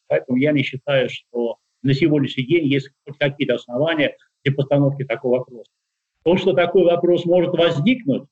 Поэтому 0.08 0.38
я 0.38 0.52
не 0.52 0.62
считаю, 0.62 1.08
что 1.08 1.58
на 1.82 1.94
сегодняшний 1.94 2.44
день 2.44 2.66
есть 2.66 2.90
хоть 3.06 3.18
какие-то 3.18 3.54
основания 3.54 4.16
для 4.42 4.52
постановки 4.54 5.04
такого 5.04 5.38
вопроса. 5.38 5.70
То, 6.24 6.36
что 6.36 6.52
такой 6.52 6.84
вопрос 6.84 7.24
может 7.24 7.52
возникнуть, 7.52 8.24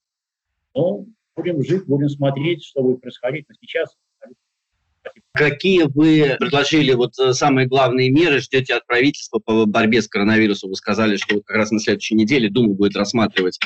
ну, 0.75 1.07
будем 1.37 1.63
жить, 1.63 1.87
будем 1.87 2.09
смотреть, 2.09 2.65
что 2.65 2.83
будет 2.83 3.01
происходить. 3.01 3.47
Но 3.49 3.55
сейчас 3.61 3.95
Какие 5.33 5.83
вы 5.83 6.37
предложили 6.39 6.93
вот 6.93 7.13
э, 7.21 7.33
самые 7.33 7.69
главные 7.69 8.11
меры, 8.11 8.41
ждете 8.41 8.75
от 8.75 8.87
правительства 8.87 9.39
по 9.39 9.67
борьбе 9.67 10.03
с 10.03 10.09
коронавирусом? 10.09 10.71
Вы 10.71 10.77
сказали, 10.77 11.17
что 11.17 11.37
вот 11.37 11.45
как 11.45 11.57
раз 11.57 11.71
на 11.71 11.79
следующей 11.79 12.15
неделе 12.15 12.49
Дума 12.49 12.75
будет 12.75 12.97
рассматривать 12.97 13.59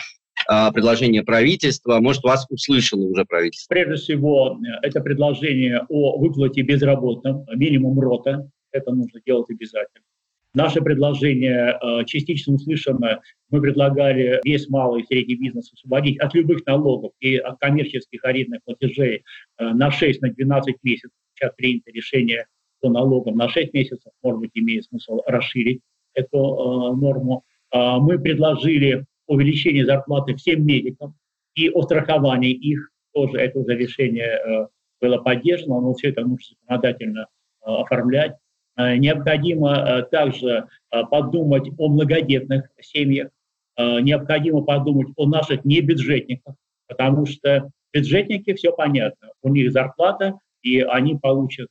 предложение 0.73 1.23
правительства. 1.23 2.01
Может, 2.01 2.25
вас 2.25 2.47
услышало 2.51 3.03
уже 3.03 3.25
правительство? 3.25 3.75
Прежде 3.75 3.95
всего, 3.95 4.59
э, 4.59 4.87
это 4.87 5.01
предложение 5.01 5.87
о 5.89 6.19
выплате 6.19 6.63
безработным, 6.63 7.45
минимум 7.55 8.01
рота. 8.01 8.51
Это 8.73 8.93
нужно 8.93 9.21
делать 9.25 9.51
обязательно. 9.51 10.05
Наше 10.53 10.81
предложение 10.81 11.79
э, 11.81 12.05
частично 12.07 12.55
услышано. 12.55 13.21
Мы 13.51 13.61
предлагали 13.61 14.41
весь 14.45 14.69
малый 14.69 15.03
и 15.03 15.07
средний 15.07 15.37
бизнес 15.37 15.73
освободить 15.73 16.19
от 16.19 16.35
любых 16.35 16.67
налогов 16.67 17.13
и 17.21 17.37
от 17.37 17.59
коммерческих 17.61 18.25
арендных 18.25 18.61
платежей 18.65 19.23
э, 19.59 19.65
на 19.65 19.93
6 19.93 20.21
на 20.23 20.33
12 20.33 20.77
месяцев. 20.83 21.17
Сейчас 21.35 21.53
принято 21.57 21.93
решение 21.93 22.47
по 22.81 22.89
налогам 22.89 23.37
на 23.37 23.49
6 23.49 23.73
месяцев. 23.73 24.13
Может 24.25 24.41
быть, 24.41 24.51
имеет 24.55 24.87
смысл 24.87 25.21
расширить 25.27 25.83
эту 26.15 26.39
э, 26.39 26.97
норму. 26.97 27.45
Мы 27.73 28.19
предложили 28.19 29.05
увеличение 29.31 29.85
зарплаты 29.85 30.35
всем 30.37 30.67
медикам 30.67 31.15
и 31.55 31.71
о 31.71 31.83
страховании 31.83 32.53
их. 32.53 32.91
Тоже 33.13 33.39
это 33.39 33.59
уже 33.59 33.77
решение 33.77 34.69
было 35.01 35.19
поддержано, 35.19 35.81
но 35.81 35.95
все 35.95 36.11
это 36.11 36.21
нужно 36.23 36.57
законодательно 36.61 37.27
оформлять. 37.61 38.37
Э, 38.77 38.97
необходимо 38.97 39.77
э, 39.77 40.03
также 40.05 40.69
э, 40.91 41.05
подумать 41.11 41.69
о 41.79 41.89
многодетных 41.89 42.69
семьях, 42.81 43.31
необходимо 43.79 44.61
подумать 44.63 45.09
о 45.17 45.27
наших 45.27 45.65
небюджетниках, 45.65 46.55
потому 46.87 47.25
что 47.25 47.71
бюджетники, 47.95 48.53
все 48.53 48.73
понятно, 48.73 49.31
у 49.43 49.49
них 49.49 49.73
зарплата, 49.73 50.39
и 50.61 50.81
они 50.81 51.17
получат 51.17 51.69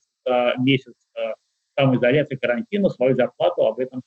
месяц 0.57 0.95
самоизоляции, 1.77 2.35
карантина 2.35 2.89
свою 2.89 3.15
зарплату 3.15 3.67
об 3.67 3.77
этом. 3.77 4.01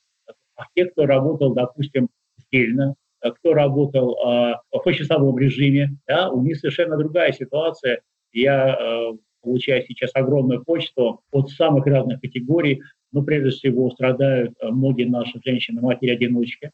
А 0.57 0.65
те, 0.75 0.87
кто 0.87 1.07
работал, 1.07 1.55
допустим, 1.55 2.09
сильно, 2.51 2.97
кто 3.31 3.55
работал 3.55 4.15
э, 4.15 4.55
в 4.73 4.83
почасовом 4.83 5.39
режиме, 5.39 5.97
да, 6.07 6.31
у 6.31 6.43
них 6.43 6.59
совершенно 6.59 6.97
другая 6.97 7.33
ситуация. 7.33 8.01
Я 8.33 8.77
э, 8.79 9.13
получая 9.43 9.85
сейчас 9.87 10.11
огромную 10.15 10.65
почту 10.65 11.21
от 11.31 11.51
самых 11.51 11.87
разных 11.87 12.21
категорий. 12.21 12.81
Но 13.13 13.23
прежде 13.23 13.51
всего 13.51 13.91
страдают 13.91 14.55
э, 14.61 14.69
многие 14.69 15.05
наши 15.05 15.39
женщины, 15.45 15.83
матери-одиночки. 15.83 16.67
Э, 16.67 16.71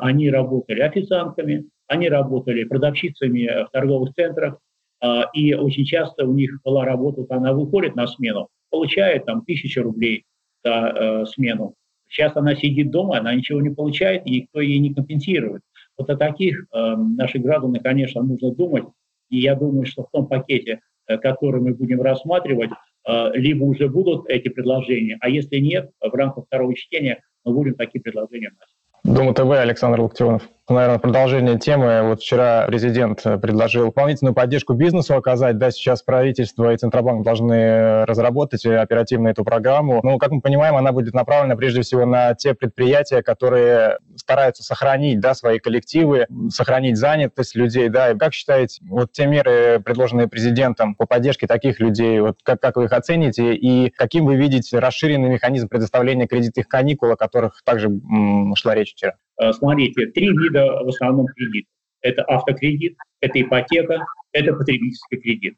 они 0.00 0.30
работали 0.30 0.80
официантками, 0.80 1.64
они 1.86 2.08
работали 2.08 2.64
продавщицами 2.64 3.64
в 3.64 3.70
торговых 3.72 4.12
центрах, 4.14 4.58
э, 5.02 5.22
и 5.32 5.54
очень 5.54 5.84
часто 5.84 6.26
у 6.26 6.34
них 6.34 6.60
была 6.64 6.84
работа, 6.84 7.24
она 7.34 7.52
выходит 7.54 7.96
на 7.96 8.06
смену, 8.06 8.48
получает 8.70 9.24
там 9.24 9.42
тысячу 9.44 9.82
рублей 9.82 10.24
за 10.62 11.24
смену. 11.26 11.74
Сейчас 12.06 12.36
она 12.36 12.54
сидит 12.54 12.90
дома, 12.90 13.18
она 13.18 13.34
ничего 13.34 13.62
не 13.62 13.70
получает, 13.70 14.26
и 14.26 14.40
никто 14.40 14.60
ей 14.60 14.78
не 14.78 14.92
компенсирует. 14.92 15.62
Вот 16.00 16.10
о 16.10 16.16
таких 16.16 16.66
э, 16.72 16.96
наших 16.96 17.42
гражданах, 17.42 17.82
конечно, 17.82 18.22
нужно 18.22 18.52
думать. 18.52 18.84
И 19.28 19.38
я 19.38 19.54
думаю, 19.54 19.86
что 19.86 20.02
в 20.02 20.10
том 20.10 20.26
пакете, 20.26 20.80
Э, 21.10 21.18
которые 21.18 21.60
мы 21.60 21.74
будем 21.74 22.00
рассматривать, 22.02 22.70
э, 23.08 23.30
либо 23.34 23.64
уже 23.64 23.88
будут 23.88 24.28
эти 24.28 24.48
предложения, 24.48 25.18
а 25.20 25.28
если 25.28 25.58
нет, 25.58 25.90
в 26.00 26.14
рамках 26.14 26.44
второго 26.46 26.74
чтения 26.76 27.20
мы 27.44 27.52
будем 27.52 27.74
такие 27.74 28.00
предложения 28.00 28.50
вносить. 28.50 28.76
Дума 29.02 29.34
ТВ, 29.34 29.50
Александр 29.58 30.00
Локтионов 30.00 30.48
наверное, 30.70 30.98
продолжение 30.98 31.58
темы. 31.58 32.02
Вот 32.02 32.20
вчера 32.20 32.64
президент 32.66 33.22
предложил 33.22 33.86
дополнительную 33.86 34.34
поддержку 34.34 34.74
бизнесу 34.74 35.16
оказать. 35.16 35.58
Да, 35.58 35.70
сейчас 35.70 36.02
правительство 36.02 36.72
и 36.72 36.76
Центробанк 36.76 37.24
должны 37.24 38.04
разработать 38.04 38.64
оперативно 38.64 39.28
эту 39.28 39.44
программу. 39.44 40.00
Но, 40.02 40.18
как 40.18 40.30
мы 40.30 40.40
понимаем, 40.40 40.76
она 40.76 40.92
будет 40.92 41.14
направлена 41.14 41.56
прежде 41.56 41.82
всего 41.82 42.06
на 42.06 42.34
те 42.34 42.54
предприятия, 42.54 43.22
которые 43.22 43.98
стараются 44.30 44.62
сохранить 44.62 45.18
да, 45.18 45.34
свои 45.34 45.58
коллективы, 45.58 46.26
сохранить 46.50 46.96
занятость 46.96 47.56
людей. 47.56 47.88
Да. 47.88 48.14
Как 48.14 48.32
считаете, 48.32 48.80
вот 48.88 49.10
те 49.10 49.26
меры, 49.26 49.80
предложенные 49.84 50.28
президентом 50.28 50.94
по 50.94 51.04
поддержке 51.04 51.48
таких 51.48 51.80
людей, 51.80 52.20
вот 52.20 52.38
как, 52.44 52.60
как 52.60 52.76
вы 52.76 52.84
их 52.84 52.92
оцените 52.92 53.54
и 53.54 53.90
каким 53.90 54.26
вы 54.26 54.36
видите 54.36 54.78
расширенный 54.78 55.28
механизм 55.28 55.68
предоставления 55.68 56.28
кредитных 56.28 56.68
каникул, 56.68 57.10
о 57.10 57.16
которых 57.16 57.60
также 57.64 57.88
м, 57.88 58.54
шла 58.54 58.76
речь 58.76 58.92
вчера? 58.92 59.16
Э, 59.42 59.52
смотрите, 59.52 60.06
три 60.06 60.28
вида 60.28 60.64
в 60.84 60.88
основном 60.88 61.26
кредитов. 61.26 61.72
Это 62.00 62.22
автокредит, 62.22 62.96
это 63.20 63.42
ипотека, 63.42 63.98
это 64.32 64.52
потребительский 64.52 65.16
кредит. 65.16 65.54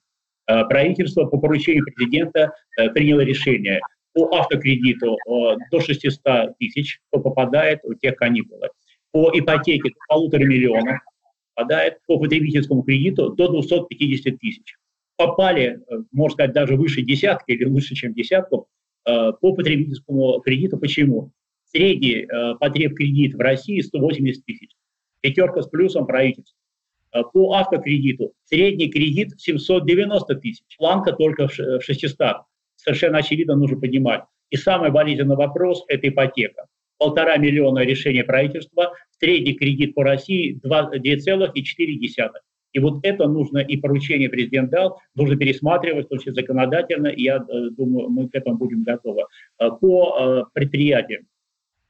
Э, 0.48 0.64
правительство 0.64 1.26
по 1.26 1.36
поручению 1.36 1.84
президента 1.84 2.52
э, 2.78 2.88
приняло 2.88 3.20
решение 3.20 3.80
по 4.12 4.28
автокредиту 4.36 5.16
до 5.70 5.80
600 5.80 6.58
тысяч, 6.58 7.00
кто 7.08 7.20
попадает 7.20 7.80
в 7.82 7.94
тех 7.96 8.16
каникулы. 8.16 8.68
По 9.10 9.30
ипотеке 9.32 9.90
до 9.90 9.96
полутора 10.08 10.44
миллионов 10.44 10.98
попадает, 11.54 11.98
по 12.06 12.18
потребительскому 12.18 12.82
кредиту 12.82 13.30
до 13.30 13.48
250 13.48 14.38
тысяч. 14.38 14.76
Попали, 15.16 15.80
можно 16.10 16.34
сказать, 16.34 16.52
даже 16.52 16.76
выше 16.76 17.02
десятки 17.02 17.52
или 17.52 17.64
лучше, 17.64 17.94
чем 17.94 18.14
десятку, 18.14 18.68
по 19.04 19.54
потребительскому 19.54 20.40
кредиту. 20.40 20.78
Почему? 20.78 21.32
Средний 21.64 22.26
э, 22.26 22.54
потреб 22.60 22.94
кредит 22.94 23.34
в 23.34 23.40
России 23.40 23.80
180 23.80 24.44
тысяч. 24.44 24.70
Пятерка 25.20 25.62
с 25.62 25.68
плюсом 25.68 26.06
правительства. 26.06 26.56
Э, 27.14 27.22
по 27.32 27.54
автокредиту 27.54 28.32
средний 28.44 28.90
кредит 28.90 29.40
790 29.40 30.34
тысяч. 30.36 30.64
Планка 30.76 31.12
только 31.12 31.48
в 31.48 31.80
600. 31.80 32.42
Совершенно 32.82 33.18
очевидно 33.18 33.56
нужно 33.56 33.78
понимать. 33.78 34.22
И 34.50 34.56
самый 34.56 34.90
болезненный 34.90 35.36
вопрос– 35.36 35.84
это 35.88 36.08
ипотека. 36.08 36.66
Полтора 36.98 37.36
миллиона 37.36 37.80
решения 37.80 38.24
правительства, 38.24 38.92
средний 39.18 39.54
кредит 39.54 39.94
по 39.94 40.04
России 40.04 40.60
2,4. 40.64 42.30
И 42.72 42.78
вот 42.78 43.00
это 43.02 43.28
нужно, 43.28 43.58
и 43.58 43.76
поручение 43.76 44.30
президент 44.30 44.70
дал, 44.70 44.98
нужно 45.14 45.36
пересматривать, 45.36 46.08
то 46.08 46.14
есть 46.14 46.26
законодательно, 46.34 47.08
и 47.08 47.22
я 47.22 47.36
э, 47.36 47.70
думаю, 47.70 48.08
мы 48.08 48.28
к 48.28 48.34
этому 48.34 48.56
будем 48.56 48.82
готовы. 48.82 49.24
По 49.58 50.48
предприятиям 50.54 51.26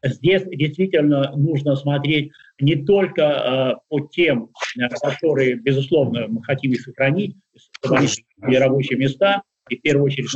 Здесь 0.04 0.42
действительно 0.44 1.32
нужно 1.36 1.76
смотреть 1.76 2.32
не 2.60 2.74
только 2.74 3.22
э, 3.22 3.74
по 3.88 4.00
тем, 4.00 4.50
э, 4.76 4.88
которые, 5.00 5.54
безусловно, 5.54 6.26
мы 6.28 6.42
хотим 6.42 6.72
их 6.72 6.80
сохранить, 6.80 7.36
и 8.48 8.56
рабочие 8.56 8.98
места, 8.98 9.42
и 9.68 9.76
в 9.76 9.82
первую 9.82 10.06
очередь, 10.06 10.28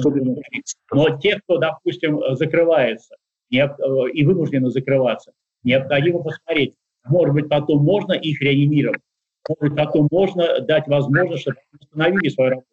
но 0.93 1.19
те, 1.19 1.39
кто, 1.41 1.59
допустим, 1.59 2.21
закрывается 2.37 3.17
и 3.51 4.25
вынуждены 4.25 4.71
закрываться, 4.71 5.33
необходимо 5.63 6.23
посмотреть, 6.23 6.75
может 7.05 7.35
быть, 7.35 7.49
потом 7.49 7.83
можно 7.83 8.13
их 8.13 8.41
реанимировать, 8.41 9.01
может 9.49 9.61
быть, 9.61 9.77
потом 9.77 10.09
можно 10.11 10.61
дать 10.61 10.87
возможность, 10.89 11.43
чтобы 11.43 11.59
они 11.59 11.79
установили 11.81 12.29
свою 12.29 12.51
работу. 12.51 12.69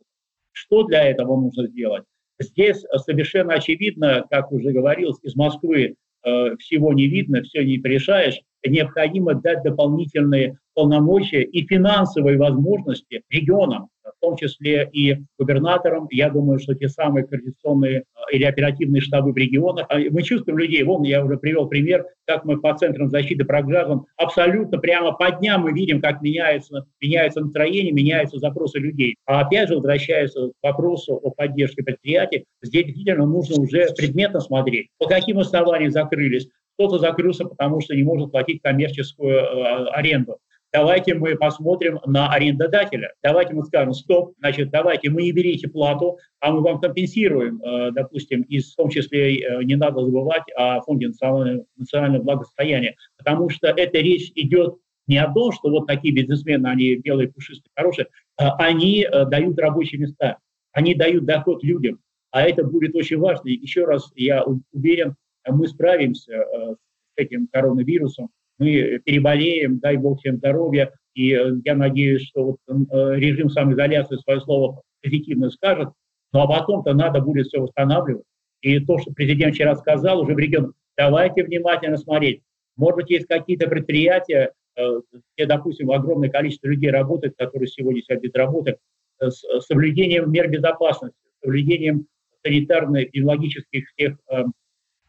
Что 0.52 0.84
для 0.84 1.04
этого 1.04 1.40
нужно 1.40 1.68
сделать? 1.68 2.04
Здесь 2.40 2.84
совершенно 2.98 3.54
очевидно, 3.56 4.26
как 4.30 4.52
уже 4.52 4.72
говорилось, 4.72 5.18
из 5.22 5.36
Москвы 5.36 5.96
э, 6.26 6.56
всего 6.58 6.94
не 6.94 7.08
видно, 7.08 7.42
все 7.44 7.64
не 7.64 7.78
решаешь. 7.78 8.40
Необходимо 8.66 9.36
дать 9.36 9.64
дополнительные 9.64 10.58
полномочия 10.74 11.44
и 11.44 11.66
финансовые 11.66 12.38
возможности 12.38 13.22
регионам, 13.30 13.90
в 14.04 14.20
том 14.20 14.36
числе 14.36 14.90
и 14.92 15.18
губернаторам. 15.38 16.08
Я 16.12 16.30
думаю, 16.30 16.60
что 16.60 16.74
те 16.76 16.90
самые 16.90 17.26
координационные 17.26 18.00
э, 18.00 18.04
или 18.32 18.44
оперативные 18.44 19.02
штабы 19.02 19.32
в 19.32 19.38
регионах, 19.38 19.86
а 19.90 20.00
мы 20.12 20.24
чувствуем 20.24 20.58
людей. 20.58 20.84
Вон, 20.84 21.04
я 21.04 21.24
уже 21.24 21.38
привел 21.38 21.68
пример, 21.68 22.06
как 22.26 22.46
мы 22.46 22.60
по 22.60 22.78
центрам 22.78 23.10
защиты 23.10 23.44
граждан 23.44 24.06
абсолютно 24.18 24.78
прямо 24.78 25.12
по 25.14 25.32
дням 25.32 25.62
мы 25.62 25.74
видим, 25.74 26.02
как 26.02 26.22
меняется, 26.22 26.86
меняется 27.02 27.42
настроение, 27.42 27.92
меняются 27.92 28.40
запросы 28.40 28.80
людей. 28.80 29.16
А 29.26 29.42
опять 29.42 29.70
же, 29.70 29.76
возвращаясь 29.76 30.34
к 30.34 30.52
вопросу 30.62 31.16
о 31.16 31.32
поддержке 31.32 31.84
предприятий, 31.84 32.46
здесь 32.62 32.86
действительно 32.86 33.26
нужно 33.26 33.62
уже 33.62 33.88
предметно 33.96 34.40
смотреть, 34.40 34.88
по 34.98 35.08
каким 35.08 35.40
основаниям 35.40 35.92
закрылись, 35.92 36.48
кто-то 36.76 36.98
закрылся, 37.00 37.46
потому 37.46 37.82
что 37.82 37.96
не 37.96 38.04
может 38.04 38.32
платить 38.32 38.62
коммерческую 38.62 39.36
э, 39.38 39.86
аренду. 39.92 40.38
Давайте 40.74 41.14
мы 41.14 41.36
посмотрим 41.36 42.00
на 42.04 42.32
арендодателя. 42.32 43.14
Давайте 43.22 43.54
мы 43.54 43.64
скажем, 43.64 43.94
стоп, 43.94 44.34
значит, 44.40 44.72
давайте 44.72 45.12
мы 45.12 45.22
не 45.22 45.32
берите 45.32 45.68
плату, 45.68 46.18
а 46.40 46.52
мы 46.52 46.62
вам 46.62 46.82
компенсируем, 46.82 47.62
э, 47.62 47.92
допустим, 47.92 48.42
и 48.42 48.60
в 48.60 48.76
том 48.76 48.90
числе 48.90 49.38
э, 49.38 49.64
не 49.64 49.76
надо 49.76 50.04
забывать 50.04 50.42
о 50.56 50.82
фонде 50.82 51.10
национального, 51.10 52.24
благосостояния, 52.24 52.96
потому 53.20 53.50
что 53.50 53.68
эта 53.68 54.00
речь 54.00 54.32
идет 54.34 54.78
не 55.06 55.18
о 55.18 55.32
том, 55.32 55.52
что 55.52 55.70
вот 55.70 55.86
такие 55.86 56.12
бизнесмены, 56.12 56.66
они 56.66 56.96
белые, 56.96 57.28
пушистые, 57.28 57.70
хорошие, 57.76 58.08
а 58.38 58.56
они 58.56 59.06
дают 59.28 59.60
рабочие 59.60 60.02
места, 60.02 60.40
они 60.72 60.96
дают 60.96 61.26
доход 61.26 61.64
людям, 61.64 62.00
а 62.32 62.42
это 62.42 62.64
будет 62.64 62.96
очень 62.96 63.20
важно. 63.20 63.50
Еще 63.50 63.86
раз 63.86 64.12
я 64.16 64.44
уверен, 64.74 65.16
мы 65.48 65.68
справимся 65.68 66.34
э, 66.34 66.74
с 66.74 67.18
этим 67.18 67.48
коронавирусом, 67.52 68.30
мы 68.64 69.00
переболеем, 69.00 69.80
дай 69.80 69.98
бог 69.98 70.20
всем 70.20 70.38
здоровья, 70.38 70.92
и 71.14 71.34
э, 71.34 71.52
я 71.64 71.76
надеюсь, 71.76 72.24
что 72.28 72.44
вот 72.46 72.58
э, 72.68 73.16
режим 73.16 73.50
самоизоляции 73.50 74.18
свое 74.18 74.42
слово 74.42 74.82
позитивно 75.02 75.50
скажет, 75.50 75.90
ну 76.32 76.40
а 76.40 76.48
потом-то 76.48 76.94
надо 76.94 77.22
будет 77.22 77.48
все 77.48 77.60
восстанавливать. 77.60 78.24
И 78.62 78.80
то, 78.80 78.98
что 78.98 79.12
президент 79.14 79.54
вчера 79.54 79.76
сказал 79.76 80.22
уже 80.22 80.34
в 80.34 80.40
регионах, 80.40 80.72
давайте 80.98 81.44
внимательно 81.44 81.98
смотреть. 81.98 82.42
Может 82.78 82.96
быть, 82.96 83.10
есть 83.10 83.28
какие-то 83.28 83.68
предприятия, 83.68 84.54
где, 84.76 85.46
допустим, 85.46 85.92
огромное 85.92 86.30
количество 86.30 86.68
людей 86.68 86.90
работает, 86.90 87.36
которые 87.38 87.68
сегодня 87.68 88.02
сидят 88.02 88.22
без 88.22 88.34
работы, 88.34 88.78
с 89.20 89.44
соблюдением 89.60 90.32
мер 90.32 90.50
безопасности, 90.50 91.18
соблюдением 91.44 92.08
санитарно-эпидемиологических 92.44 93.84
всех 93.94 94.18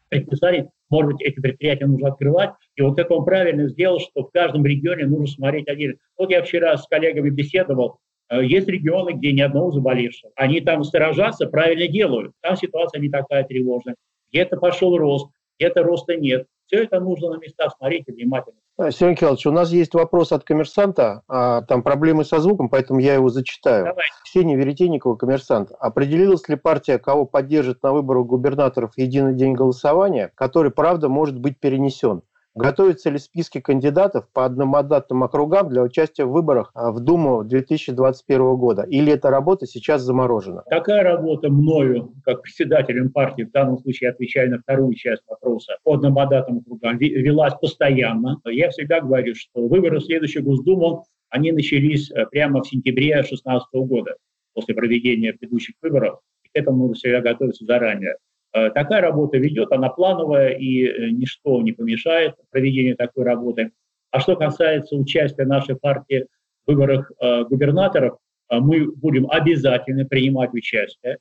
предписаний, 0.09 0.65
может 0.95 1.11
быть, 1.11 1.21
эти 1.21 1.41
предприятия 1.41 1.87
нужно 1.87 2.07
открывать. 2.09 2.51
И 2.75 2.81
вот 2.81 2.97
это 2.97 3.13
он 3.13 3.25
правильно 3.25 3.67
сделал, 3.67 3.99
что 3.99 4.23
в 4.23 4.31
каждом 4.31 4.65
регионе 4.65 5.05
нужно 5.05 5.27
смотреть 5.27 5.67
отдельно. 5.67 5.97
Вот 6.17 6.31
я 6.31 6.41
вчера 6.41 6.77
с 6.77 6.87
коллегами 6.87 7.29
беседовал, 7.29 7.99
э, 8.29 8.45
есть 8.45 8.67
регионы, 8.69 9.11
где 9.11 9.33
ни 9.33 9.41
одного 9.41 9.71
заболевшего. 9.71 10.31
Они 10.37 10.61
там 10.61 10.85
сторожатся, 10.85 11.47
правильно 11.47 11.89
делают. 11.89 12.31
Там 12.41 12.55
ситуация 12.55 13.01
не 13.01 13.09
такая 13.09 13.43
тревожная. 13.43 13.95
Где-то 14.31 14.55
пошел 14.55 14.97
рост, 14.97 15.29
где-то 15.59 15.83
роста 15.83 16.15
нет. 16.15 16.47
Все 16.67 16.83
это 16.83 16.99
нужно 16.99 17.31
на 17.31 17.37
местах 17.37 17.73
смотреть 17.77 18.07
и 18.07 18.11
внимательно. 18.11 18.57
А, 18.77 18.91
Сергей 18.91 19.11
Николаевич, 19.11 19.45
у 19.45 19.51
нас 19.51 19.71
есть 19.71 19.93
вопрос 19.93 20.31
от 20.31 20.43
коммерсанта, 20.43 21.21
а, 21.27 21.61
там 21.61 21.83
проблемы 21.83 22.25
со 22.25 22.39
звуком, 22.39 22.69
поэтому 22.69 22.99
я 22.99 23.13
его 23.13 23.29
зачитаю. 23.29 23.85
Давай. 23.85 24.05
Ксения 24.23 24.57
Веретенникова, 24.57 25.15
коммерсант. 25.15 25.71
Определилась 25.79 26.47
ли 26.49 26.55
партия, 26.55 26.97
кого 26.97 27.25
поддержит 27.25 27.83
на 27.83 27.93
выборах 27.93 28.25
губернаторов 28.25 28.91
единый 28.97 29.33
день 29.33 29.53
голосования, 29.53 30.31
который, 30.35 30.71
правда, 30.71 31.07
может 31.07 31.39
быть 31.39 31.59
перенесен? 31.59 32.21
Готовятся 32.55 33.09
ли 33.09 33.17
списки 33.17 33.59
кандидатов 33.59 34.29
по 34.31 34.45
одномандатным 34.45 35.23
округам 35.23 35.67
для 35.67 35.81
участия 35.81 36.23
в 36.23 36.31
выборах 36.31 36.71
а, 36.73 36.93
в 36.93 37.01
Думу 37.01 37.43
2021 37.43 38.55
года? 38.55 38.83
Или 38.83 39.11
эта 39.11 39.29
работа 39.29 39.65
сейчас 39.65 40.03
заморожена? 40.03 40.63
Такая 40.69 41.03
работа 41.03 41.49
мною, 41.49 42.13
как 42.23 42.43
председателем 42.43 43.11
партии, 43.11 43.43
в 43.43 43.51
данном 43.51 43.77
случае 43.79 44.11
отвечая 44.11 44.49
на 44.49 44.59
вторую 44.59 44.93
часть 44.93 45.23
вопроса, 45.27 45.75
по 45.83 45.95
одномандатным 45.95 46.59
округам, 46.59 46.97
велась 46.97 47.55
постоянно. 47.55 48.39
Я 48.45 48.69
всегда 48.69 49.01
говорю, 49.01 49.35
что 49.35 49.67
выборы 49.67 49.99
в 49.99 50.05
следующую 50.05 50.45
Госдуму, 50.45 51.03
они 51.29 51.51
начались 51.51 52.09
э, 52.09 52.25
прямо 52.27 52.63
в 52.63 52.69
сентябре 52.69 53.15
2016 53.15 53.67
года, 53.73 54.15
после 54.53 54.75
проведения 54.75 55.33
предыдущих 55.33 55.75
выборов. 55.81 56.19
И 56.45 56.47
к 56.47 56.51
этому 56.53 56.77
нужно 56.77 56.93
всегда 56.95 57.19
готовиться 57.19 57.65
заранее. 57.65 58.15
Э, 58.55 58.69
такая 58.69 59.01
работа 59.01 59.37
ведет, 59.37 59.73
она 59.73 59.89
плановая, 59.89 60.51
и 60.51 60.85
э, 60.85 61.09
ничто 61.09 61.61
не 61.61 61.73
помешает 61.73 62.35
проведению 62.51 62.95
такой 62.95 63.25
работы. 63.25 63.71
А 64.11 64.21
что 64.21 64.37
касается 64.37 64.95
участия 64.95 65.43
нашей 65.43 65.75
партии 65.75 66.25
в 66.65 66.71
выборах 66.71 67.11
э, 67.19 67.43
губернаторов, 67.43 68.17
мы 68.49 68.91
будем 68.95 69.29
обязательно 69.29 70.05
принимать 70.05 70.53
участие. 70.53 71.17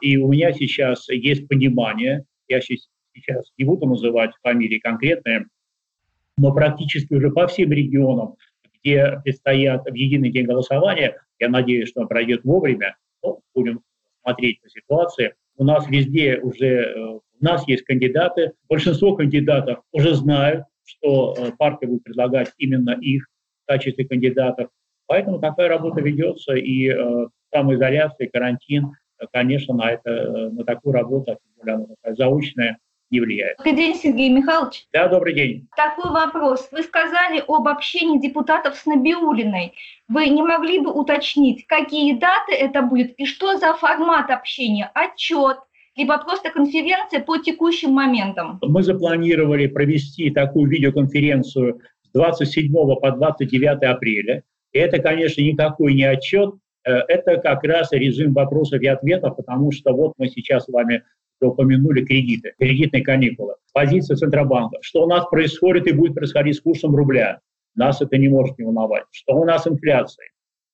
И 0.00 0.16
у 0.16 0.26
меня 0.26 0.52
сейчас 0.52 1.08
есть 1.08 1.46
понимание, 1.46 2.24
я 2.48 2.60
сейчас 2.60 3.52
не 3.56 3.64
буду 3.64 3.86
называть 3.86 4.32
фамилии 4.42 4.80
конкретные, 4.80 5.46
но 6.36 6.52
практически 6.52 7.14
уже 7.14 7.30
по 7.30 7.46
всем 7.46 7.70
регионам, 7.70 8.34
где 8.74 9.20
предстоят 9.22 9.84
в 9.84 9.94
единый 9.94 10.32
день 10.32 10.46
голосования, 10.46 11.22
я 11.38 11.48
надеюсь, 11.48 11.88
что 11.90 12.00
он 12.00 12.08
пройдет 12.08 12.42
вовремя, 12.42 12.96
ну, 13.22 13.40
будем 13.54 13.80
смотреть 14.22 14.60
по 14.60 14.68
ситуации– 14.68 15.34
у 15.56 15.64
нас 15.64 15.88
везде 15.88 16.38
уже, 16.38 16.66
э, 16.66 16.98
у 16.98 17.20
нас 17.40 17.66
есть 17.68 17.84
кандидаты, 17.84 18.52
большинство 18.68 19.14
кандидатов 19.14 19.80
уже 19.92 20.14
знают, 20.14 20.64
что 20.84 21.34
э, 21.36 21.52
партия 21.58 21.86
будет 21.86 22.04
предлагать 22.04 22.52
именно 22.58 22.96
их 23.00 23.26
в 23.64 23.66
качестве 23.66 24.06
кандидатов. 24.06 24.68
Поэтому 25.06 25.38
такая 25.38 25.68
работа 25.68 26.00
ведется, 26.00 26.54
и 26.54 26.88
э, 26.88 27.26
самоизоляция, 27.52 28.28
карантин, 28.28 28.92
конечно, 29.32 29.74
на, 29.74 29.92
это, 29.92 30.50
на 30.50 30.64
такую 30.64 30.92
работу, 30.92 31.38
она 31.60 31.86
такая 31.86 32.14
заочная, 32.14 32.78
влияет. 33.20 33.56
Добрый 33.58 33.74
день, 33.74 33.94
Сергей 33.94 34.28
Михайлович. 34.30 34.86
Да, 34.92 35.08
добрый 35.08 35.34
день. 35.34 35.68
Такой 35.76 36.10
вопрос. 36.10 36.68
Вы 36.72 36.82
сказали 36.82 37.42
об 37.46 37.68
общении 37.68 38.18
депутатов 38.18 38.76
с 38.76 38.86
Набиулиной. 38.86 39.74
Вы 40.08 40.28
не 40.28 40.42
могли 40.42 40.80
бы 40.80 40.92
уточнить, 40.92 41.66
какие 41.66 42.14
даты 42.14 42.54
это 42.54 42.82
будет 42.82 43.12
и 43.18 43.26
что 43.26 43.56
за 43.56 43.74
формат 43.74 44.30
общения? 44.30 44.90
Отчет, 44.94 45.58
либо 45.96 46.18
просто 46.18 46.50
конференция 46.50 47.20
по 47.20 47.38
текущим 47.38 47.90
моментам? 47.92 48.58
Мы 48.62 48.82
запланировали 48.82 49.66
провести 49.66 50.30
такую 50.30 50.70
видеоконференцию 50.70 51.80
с 52.02 52.10
27 52.12 52.72
по 52.72 53.10
29 53.10 53.82
апреля. 53.82 54.42
И 54.72 54.78
это, 54.78 54.98
конечно, 54.98 55.40
никакой 55.40 55.94
не 55.94 56.04
отчет, 56.04 56.54
э, 56.84 56.92
это 57.08 57.38
как 57.38 57.64
раз 57.64 57.92
режим 57.92 58.34
вопросов 58.34 58.80
и 58.82 58.86
ответов, 58.86 59.36
потому 59.36 59.72
что 59.72 59.92
вот 59.94 60.12
мы 60.18 60.28
сейчас 60.28 60.64
с 60.64 60.68
вами 60.68 61.02
упомянули 61.40 62.04
кредиты, 62.04 62.54
кредитные 62.58 63.02
каникулы. 63.02 63.54
Позиция 63.72 64.16
Центробанка. 64.16 64.78
Что 64.80 65.04
у 65.04 65.06
нас 65.06 65.26
происходит 65.28 65.86
и 65.86 65.92
будет 65.92 66.14
происходить 66.14 66.56
с 66.56 66.60
курсом 66.60 66.94
рубля? 66.96 67.40
Нас 67.74 68.00
это 68.00 68.16
не 68.16 68.28
может 68.28 68.58
не 68.58 68.64
волновать. 68.64 69.04
Что 69.10 69.34
у 69.34 69.44
нас 69.44 69.66
инфляция? 69.66 70.28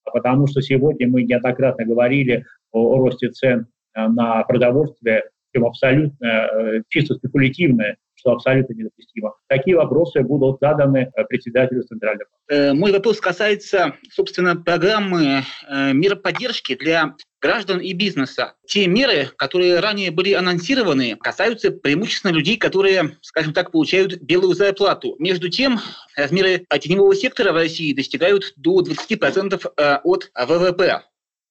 А 0.05 0.11
потому 0.11 0.47
что 0.47 0.61
сегодня 0.61 1.09
мы 1.09 1.23
неоднократно 1.25 1.85
говорили 1.85 2.45
о, 2.71 2.99
росте 2.99 3.29
цен 3.31 3.67
э, 3.95 4.07
на 4.09 4.43
продовольствие, 4.45 5.25
чем 5.53 5.67
абсолютно 5.67 6.27
э, 6.27 6.83
чисто 6.89 7.15
спекулятивное 7.15 7.97
что 8.15 8.33
абсолютно 8.33 8.75
недопустимо. 8.75 9.35
Такие 9.49 9.77
вопросы 9.77 10.23
будут 10.23 10.61
заданы 10.61 11.11
э, 11.13 11.25
председателю 11.25 11.83
Центрального 11.83 12.29
банка. 12.49 12.75
Мой 12.75 12.93
вопрос 12.93 13.21
касается, 13.21 13.97
собственно, 14.11 14.55
программы 14.55 15.43
мер 15.69 16.15
поддержки 16.15 16.77
для 16.77 17.17
граждан 17.43 17.81
и 17.81 17.93
бизнеса. 17.93 18.55
Те 18.67 18.87
меры, 18.87 19.31
которые 19.37 19.81
ранее 19.81 20.11
были 20.13 20.33
анонсированы, 20.33 21.17
касаются 21.17 21.73
преимущественно 21.73 22.31
людей, 22.31 22.57
которые, 22.57 23.19
скажем 23.21 23.53
так, 23.53 23.73
получают 23.73 24.23
белую 24.23 24.55
зарплату. 24.55 25.17
Между 25.19 25.49
тем, 25.49 25.81
размеры 26.17 26.65
теневого 26.81 27.15
сектора 27.15 27.53
в 27.53 27.57
России 27.57 27.93
достигают 27.93 28.53
до 28.57 28.83
20% 28.83 29.73
э, 29.77 29.99
от 30.05 30.31
ВВП. 30.35 31.03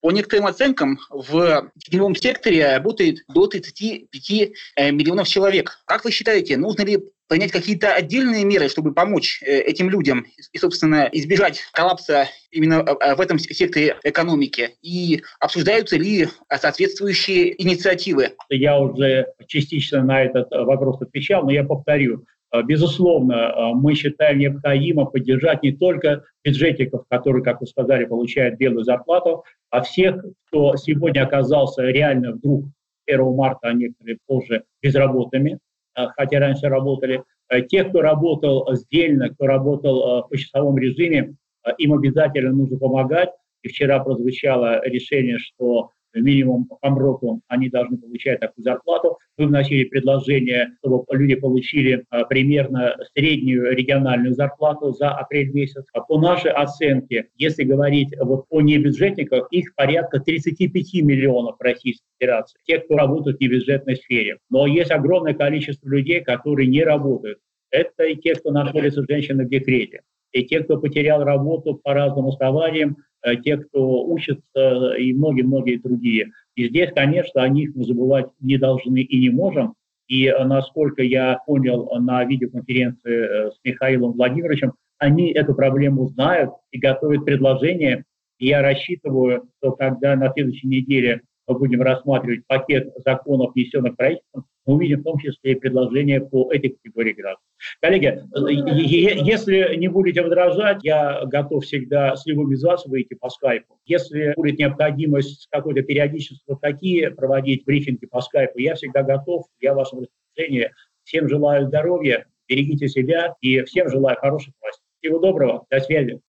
По 0.02 0.12
некоторым 0.12 0.48
оценкам, 0.48 1.00
в 1.12 1.72
теневом 1.80 2.16
секторе 2.16 2.78
работает 2.78 3.20
до 3.28 3.46
35 3.46 4.52
э, 4.76 4.92
миллионов 4.92 5.28
человек. 5.28 5.80
Как 5.86 6.04
вы 6.04 6.12
считаете, 6.12 6.58
нужно 6.58 6.82
ли 6.82 7.00
принять 7.28 7.52
какие-то 7.52 7.94
отдельные 7.94 8.44
меры, 8.44 8.68
чтобы 8.68 8.94
помочь 8.94 9.44
э, 9.44 9.60
этим 9.60 9.92
людям 9.92 10.26
и, 10.52 10.58
собственно, 10.58 11.08
избежать 11.12 11.62
коллапса 11.72 12.28
именно 12.50 12.84
в 12.84 13.22
этом 13.22 13.38
секторе 13.38 13.98
экономики? 14.04 14.72
И 14.82 15.22
обсуждаются 15.40 15.98
ли 15.98 16.30
соответствующие 16.50 17.62
инициативы? 17.62 18.32
Я 18.50 18.80
уже 18.80 19.28
частично 19.46 20.04
на 20.04 20.24
этот 20.24 20.50
вопрос 20.50 21.00
отвечал, 21.02 21.44
но 21.44 21.52
я 21.52 21.64
повторю. 21.64 22.26
Э, 22.52 22.62
безусловно, 22.64 23.34
э, 23.34 23.74
мы 23.74 23.96
считаем 23.96 24.40
необходимо 24.40 25.06
поддержать 25.06 25.64
не 25.64 25.72
только 25.72 26.24
бюджетников, 26.44 27.06
которые, 27.10 27.44
как 27.44 27.62
вы 27.62 27.68
сказали, 27.68 28.06
получают 28.06 28.58
белую 28.58 28.84
зарплату, 28.84 29.44
а 29.70 29.82
всех, 29.82 30.24
кто 30.48 30.76
сегодня 30.76 31.24
оказался 31.24 31.84
реально 31.84 32.34
вдруг 32.34 32.66
1 33.06 33.36
марта, 33.36 33.70
а 33.70 33.74
некоторые 33.74 34.18
позже 34.28 34.64
безработными, 34.82 35.60
э, 35.98 36.08
хотя 36.18 36.40
раньше 36.40 36.68
работали. 36.68 37.24
Тех, 37.70 37.90
кто 37.90 38.02
работал 38.02 38.74
сдельно, 38.76 39.28
кто 39.28 39.46
работал 39.46 40.26
в 40.30 40.38
часовом 40.38 40.78
режиме, 40.78 41.36
им 41.80 41.94
обязательно 41.94 42.54
нужно 42.54 42.78
помогать. 42.78 43.30
И 43.62 43.68
вчера 43.68 44.00
прозвучало 44.02 44.82
решение, 44.86 45.38
что 45.38 45.90
минимум 46.14 46.66
по 46.66 46.90
МРОКу 46.90 47.42
они 47.48 47.70
должны 47.70 47.98
получать 47.98 48.40
такую 48.40 48.64
зарплату. 48.64 49.18
Мы 49.38 49.48
вносили 49.48 49.86
предложение, 49.86 50.70
чтобы 50.80 51.06
люди 51.12 51.36
получили 51.36 52.04
а, 52.10 52.26
примерно 52.26 52.96
среднюю 53.16 53.76
региональную 53.76 54.34
зарплату 54.34 54.92
за 54.92 55.12
апрель 55.12 55.52
месяц. 55.52 55.84
А 55.94 56.02
по 56.02 56.20
нашей 56.20 56.52
оценке, 56.52 57.30
если 57.36 57.64
говорить 57.64 58.14
вот 58.20 58.46
о 58.50 58.62
небюджетниках, 58.62 59.48
их 59.52 59.74
порядка 59.76 60.20
35 60.20 60.94
миллионов 61.04 61.58
в 61.58 61.64
Российской 61.64 62.06
Федерации, 62.20 62.60
те, 62.66 62.80
кто 62.80 62.98
работают 62.98 63.38
в 63.38 63.42
небюджетной 63.42 63.96
сфере. 63.96 64.38
Но 64.50 64.68
есть 64.68 64.92
огромное 64.92 65.34
количество 65.34 65.88
людей, 65.88 66.22
которые 66.22 66.68
не 66.68 66.84
работают. 66.84 67.40
Это 67.72 68.04
и 68.04 68.16
те, 68.16 68.36
кто 68.36 68.52
находится 68.52 69.04
женщины 69.08 69.46
в 69.46 69.50
декрете, 69.50 70.02
и 70.32 70.46
те, 70.46 70.62
кто 70.62 70.78
потерял 70.78 71.24
работу 71.24 71.76
по 71.76 71.94
разным 71.94 72.28
основаниям, 72.28 72.98
Э, 73.24 73.36
те, 73.36 73.58
кто 73.58 74.06
учится, 74.06 74.94
и 74.98 75.14
многие-многие 75.14 75.78
другие. 75.78 76.32
И 76.56 76.68
здесь, 76.68 76.92
конечно, 76.94 77.44
о 77.44 77.50
них 77.50 77.72
мы 77.76 77.84
забывать 77.84 78.28
не 78.40 78.58
должны 78.58 79.02
и 79.02 79.20
не 79.20 79.30
можем. 79.30 79.76
И 80.08 80.26
э, 80.26 80.44
насколько 80.44 81.04
я 81.04 81.40
понял 81.46 81.90
на 82.00 82.24
видеоконференции 82.26 83.14
э, 83.14 83.52
с 83.52 83.60
Михаилом 83.64 84.14
Владимировичем, 84.14 84.74
они 84.98 85.32
эту 85.32 85.54
проблему 85.54 86.08
знают 86.08 86.52
и 86.72 86.80
готовят 86.80 87.26
предложения. 87.26 88.06
И 88.40 88.48
я 88.48 88.62
рассчитываю, 88.62 89.48
что 89.58 89.72
когда 89.72 90.16
на 90.16 90.32
следующей 90.34 90.68
неделе 90.68 91.22
мы 91.54 91.60
будем 91.60 91.82
рассматривать 91.82 92.46
пакет 92.48 92.92
законов, 93.06 93.54
внесенных 93.54 93.96
правительством, 93.96 94.46
мы 94.66 94.76
увидим 94.76 95.00
в 95.00 95.04
том 95.04 95.18
числе 95.18 95.54
и 95.54 95.56
предложения 95.56 96.22
по 96.22 96.52
этой 96.52 96.70
категории 96.70 97.14
граждан. 97.14 97.44
Коллеги, 97.82 98.22
если 99.24 99.76
не 99.76 99.88
будете 99.88 100.22
возражать, 100.22 100.84
я 100.84 101.26
готов 101.26 101.64
всегда 101.64 102.16
с 102.16 102.26
любым 102.26 102.52
из 102.54 102.64
вас 102.64 102.86
выйти 102.86 103.16
по 103.16 103.30
скайпу. 103.30 103.80
Если 103.86 104.34
будет 104.36 104.60
необходимость 104.60 105.42
с 105.42 105.48
какой-то 105.48 105.82
периодичностью 105.82 106.58
такие 106.62 107.12
проводить 107.12 107.66
брифинги 107.66 108.06
по 108.06 108.22
скайпу, 108.22 108.60
я 108.60 108.76
всегда 108.76 109.04
готов, 109.04 109.46
я 109.60 109.74
в 109.74 109.78
вашем 109.78 110.02
распоряжении. 110.02 110.72
Всем 111.04 111.28
желаю 111.28 111.66
здоровья, 111.66 112.26
берегите 112.48 112.88
себя 112.88 113.34
и 113.42 113.64
всем 113.64 113.90
желаю 113.90 114.18
хороших 114.18 114.54
властей. 114.62 114.86
Всего 115.02 115.20
доброго, 115.20 115.66
до 115.72 115.80
связи. 115.80 116.22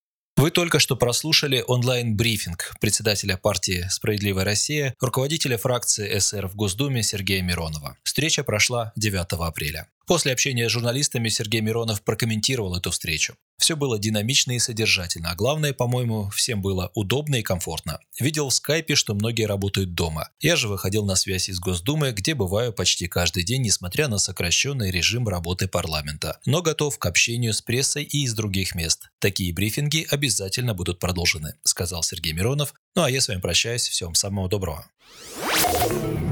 Вы 0.42 0.50
только 0.50 0.80
что 0.80 0.96
прослушали 0.96 1.62
онлайн-брифинг 1.64 2.74
председателя 2.80 3.36
партии 3.36 3.86
«Справедливая 3.88 4.44
Россия», 4.44 4.92
руководителя 4.98 5.56
фракции 5.56 6.18
СР 6.18 6.48
в 6.48 6.56
Госдуме 6.56 7.04
Сергея 7.04 7.42
Миронова. 7.42 7.96
Встреча 8.02 8.42
прошла 8.42 8.92
9 8.96 9.24
апреля. 9.38 9.86
После 10.06 10.32
общения 10.32 10.68
с 10.68 10.72
журналистами 10.72 11.28
Сергей 11.28 11.60
Миронов 11.60 12.02
прокомментировал 12.02 12.76
эту 12.76 12.90
встречу. 12.90 13.34
Все 13.62 13.76
было 13.76 13.96
динамично 13.96 14.52
и 14.52 14.58
содержательно, 14.58 15.30
а 15.30 15.36
главное, 15.36 15.72
по-моему, 15.72 16.28
всем 16.30 16.60
было 16.60 16.90
удобно 16.94 17.36
и 17.36 17.42
комфортно. 17.42 18.00
Видел 18.18 18.48
в 18.48 18.54
скайпе, 18.54 18.96
что 18.96 19.14
многие 19.14 19.46
работают 19.46 19.94
дома. 19.94 20.30
Я 20.40 20.56
же 20.56 20.66
выходил 20.66 21.04
на 21.04 21.14
связь 21.14 21.48
из 21.48 21.60
Госдумы, 21.60 22.10
где 22.10 22.34
бываю 22.34 22.72
почти 22.72 23.06
каждый 23.06 23.44
день, 23.44 23.62
несмотря 23.62 24.08
на 24.08 24.18
сокращенный 24.18 24.90
режим 24.90 25.28
работы 25.28 25.68
парламента. 25.68 26.40
Но 26.44 26.60
готов 26.60 26.98
к 26.98 27.06
общению 27.06 27.54
с 27.54 27.62
прессой 27.62 28.02
и 28.02 28.24
из 28.24 28.34
других 28.34 28.74
мест. 28.74 29.10
Такие 29.20 29.52
брифинги 29.52 30.08
обязательно 30.10 30.74
будут 30.74 30.98
продолжены, 30.98 31.54
сказал 31.62 32.02
Сергей 32.02 32.32
Миронов. 32.32 32.74
Ну 32.96 33.04
а 33.04 33.10
я 33.10 33.20
с 33.20 33.28
вами 33.28 33.40
прощаюсь. 33.40 33.86
Всем 33.86 34.16
самого 34.16 34.48
доброго. 34.48 34.84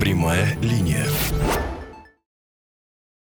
Прямая 0.01 0.59
линия. 0.61 1.07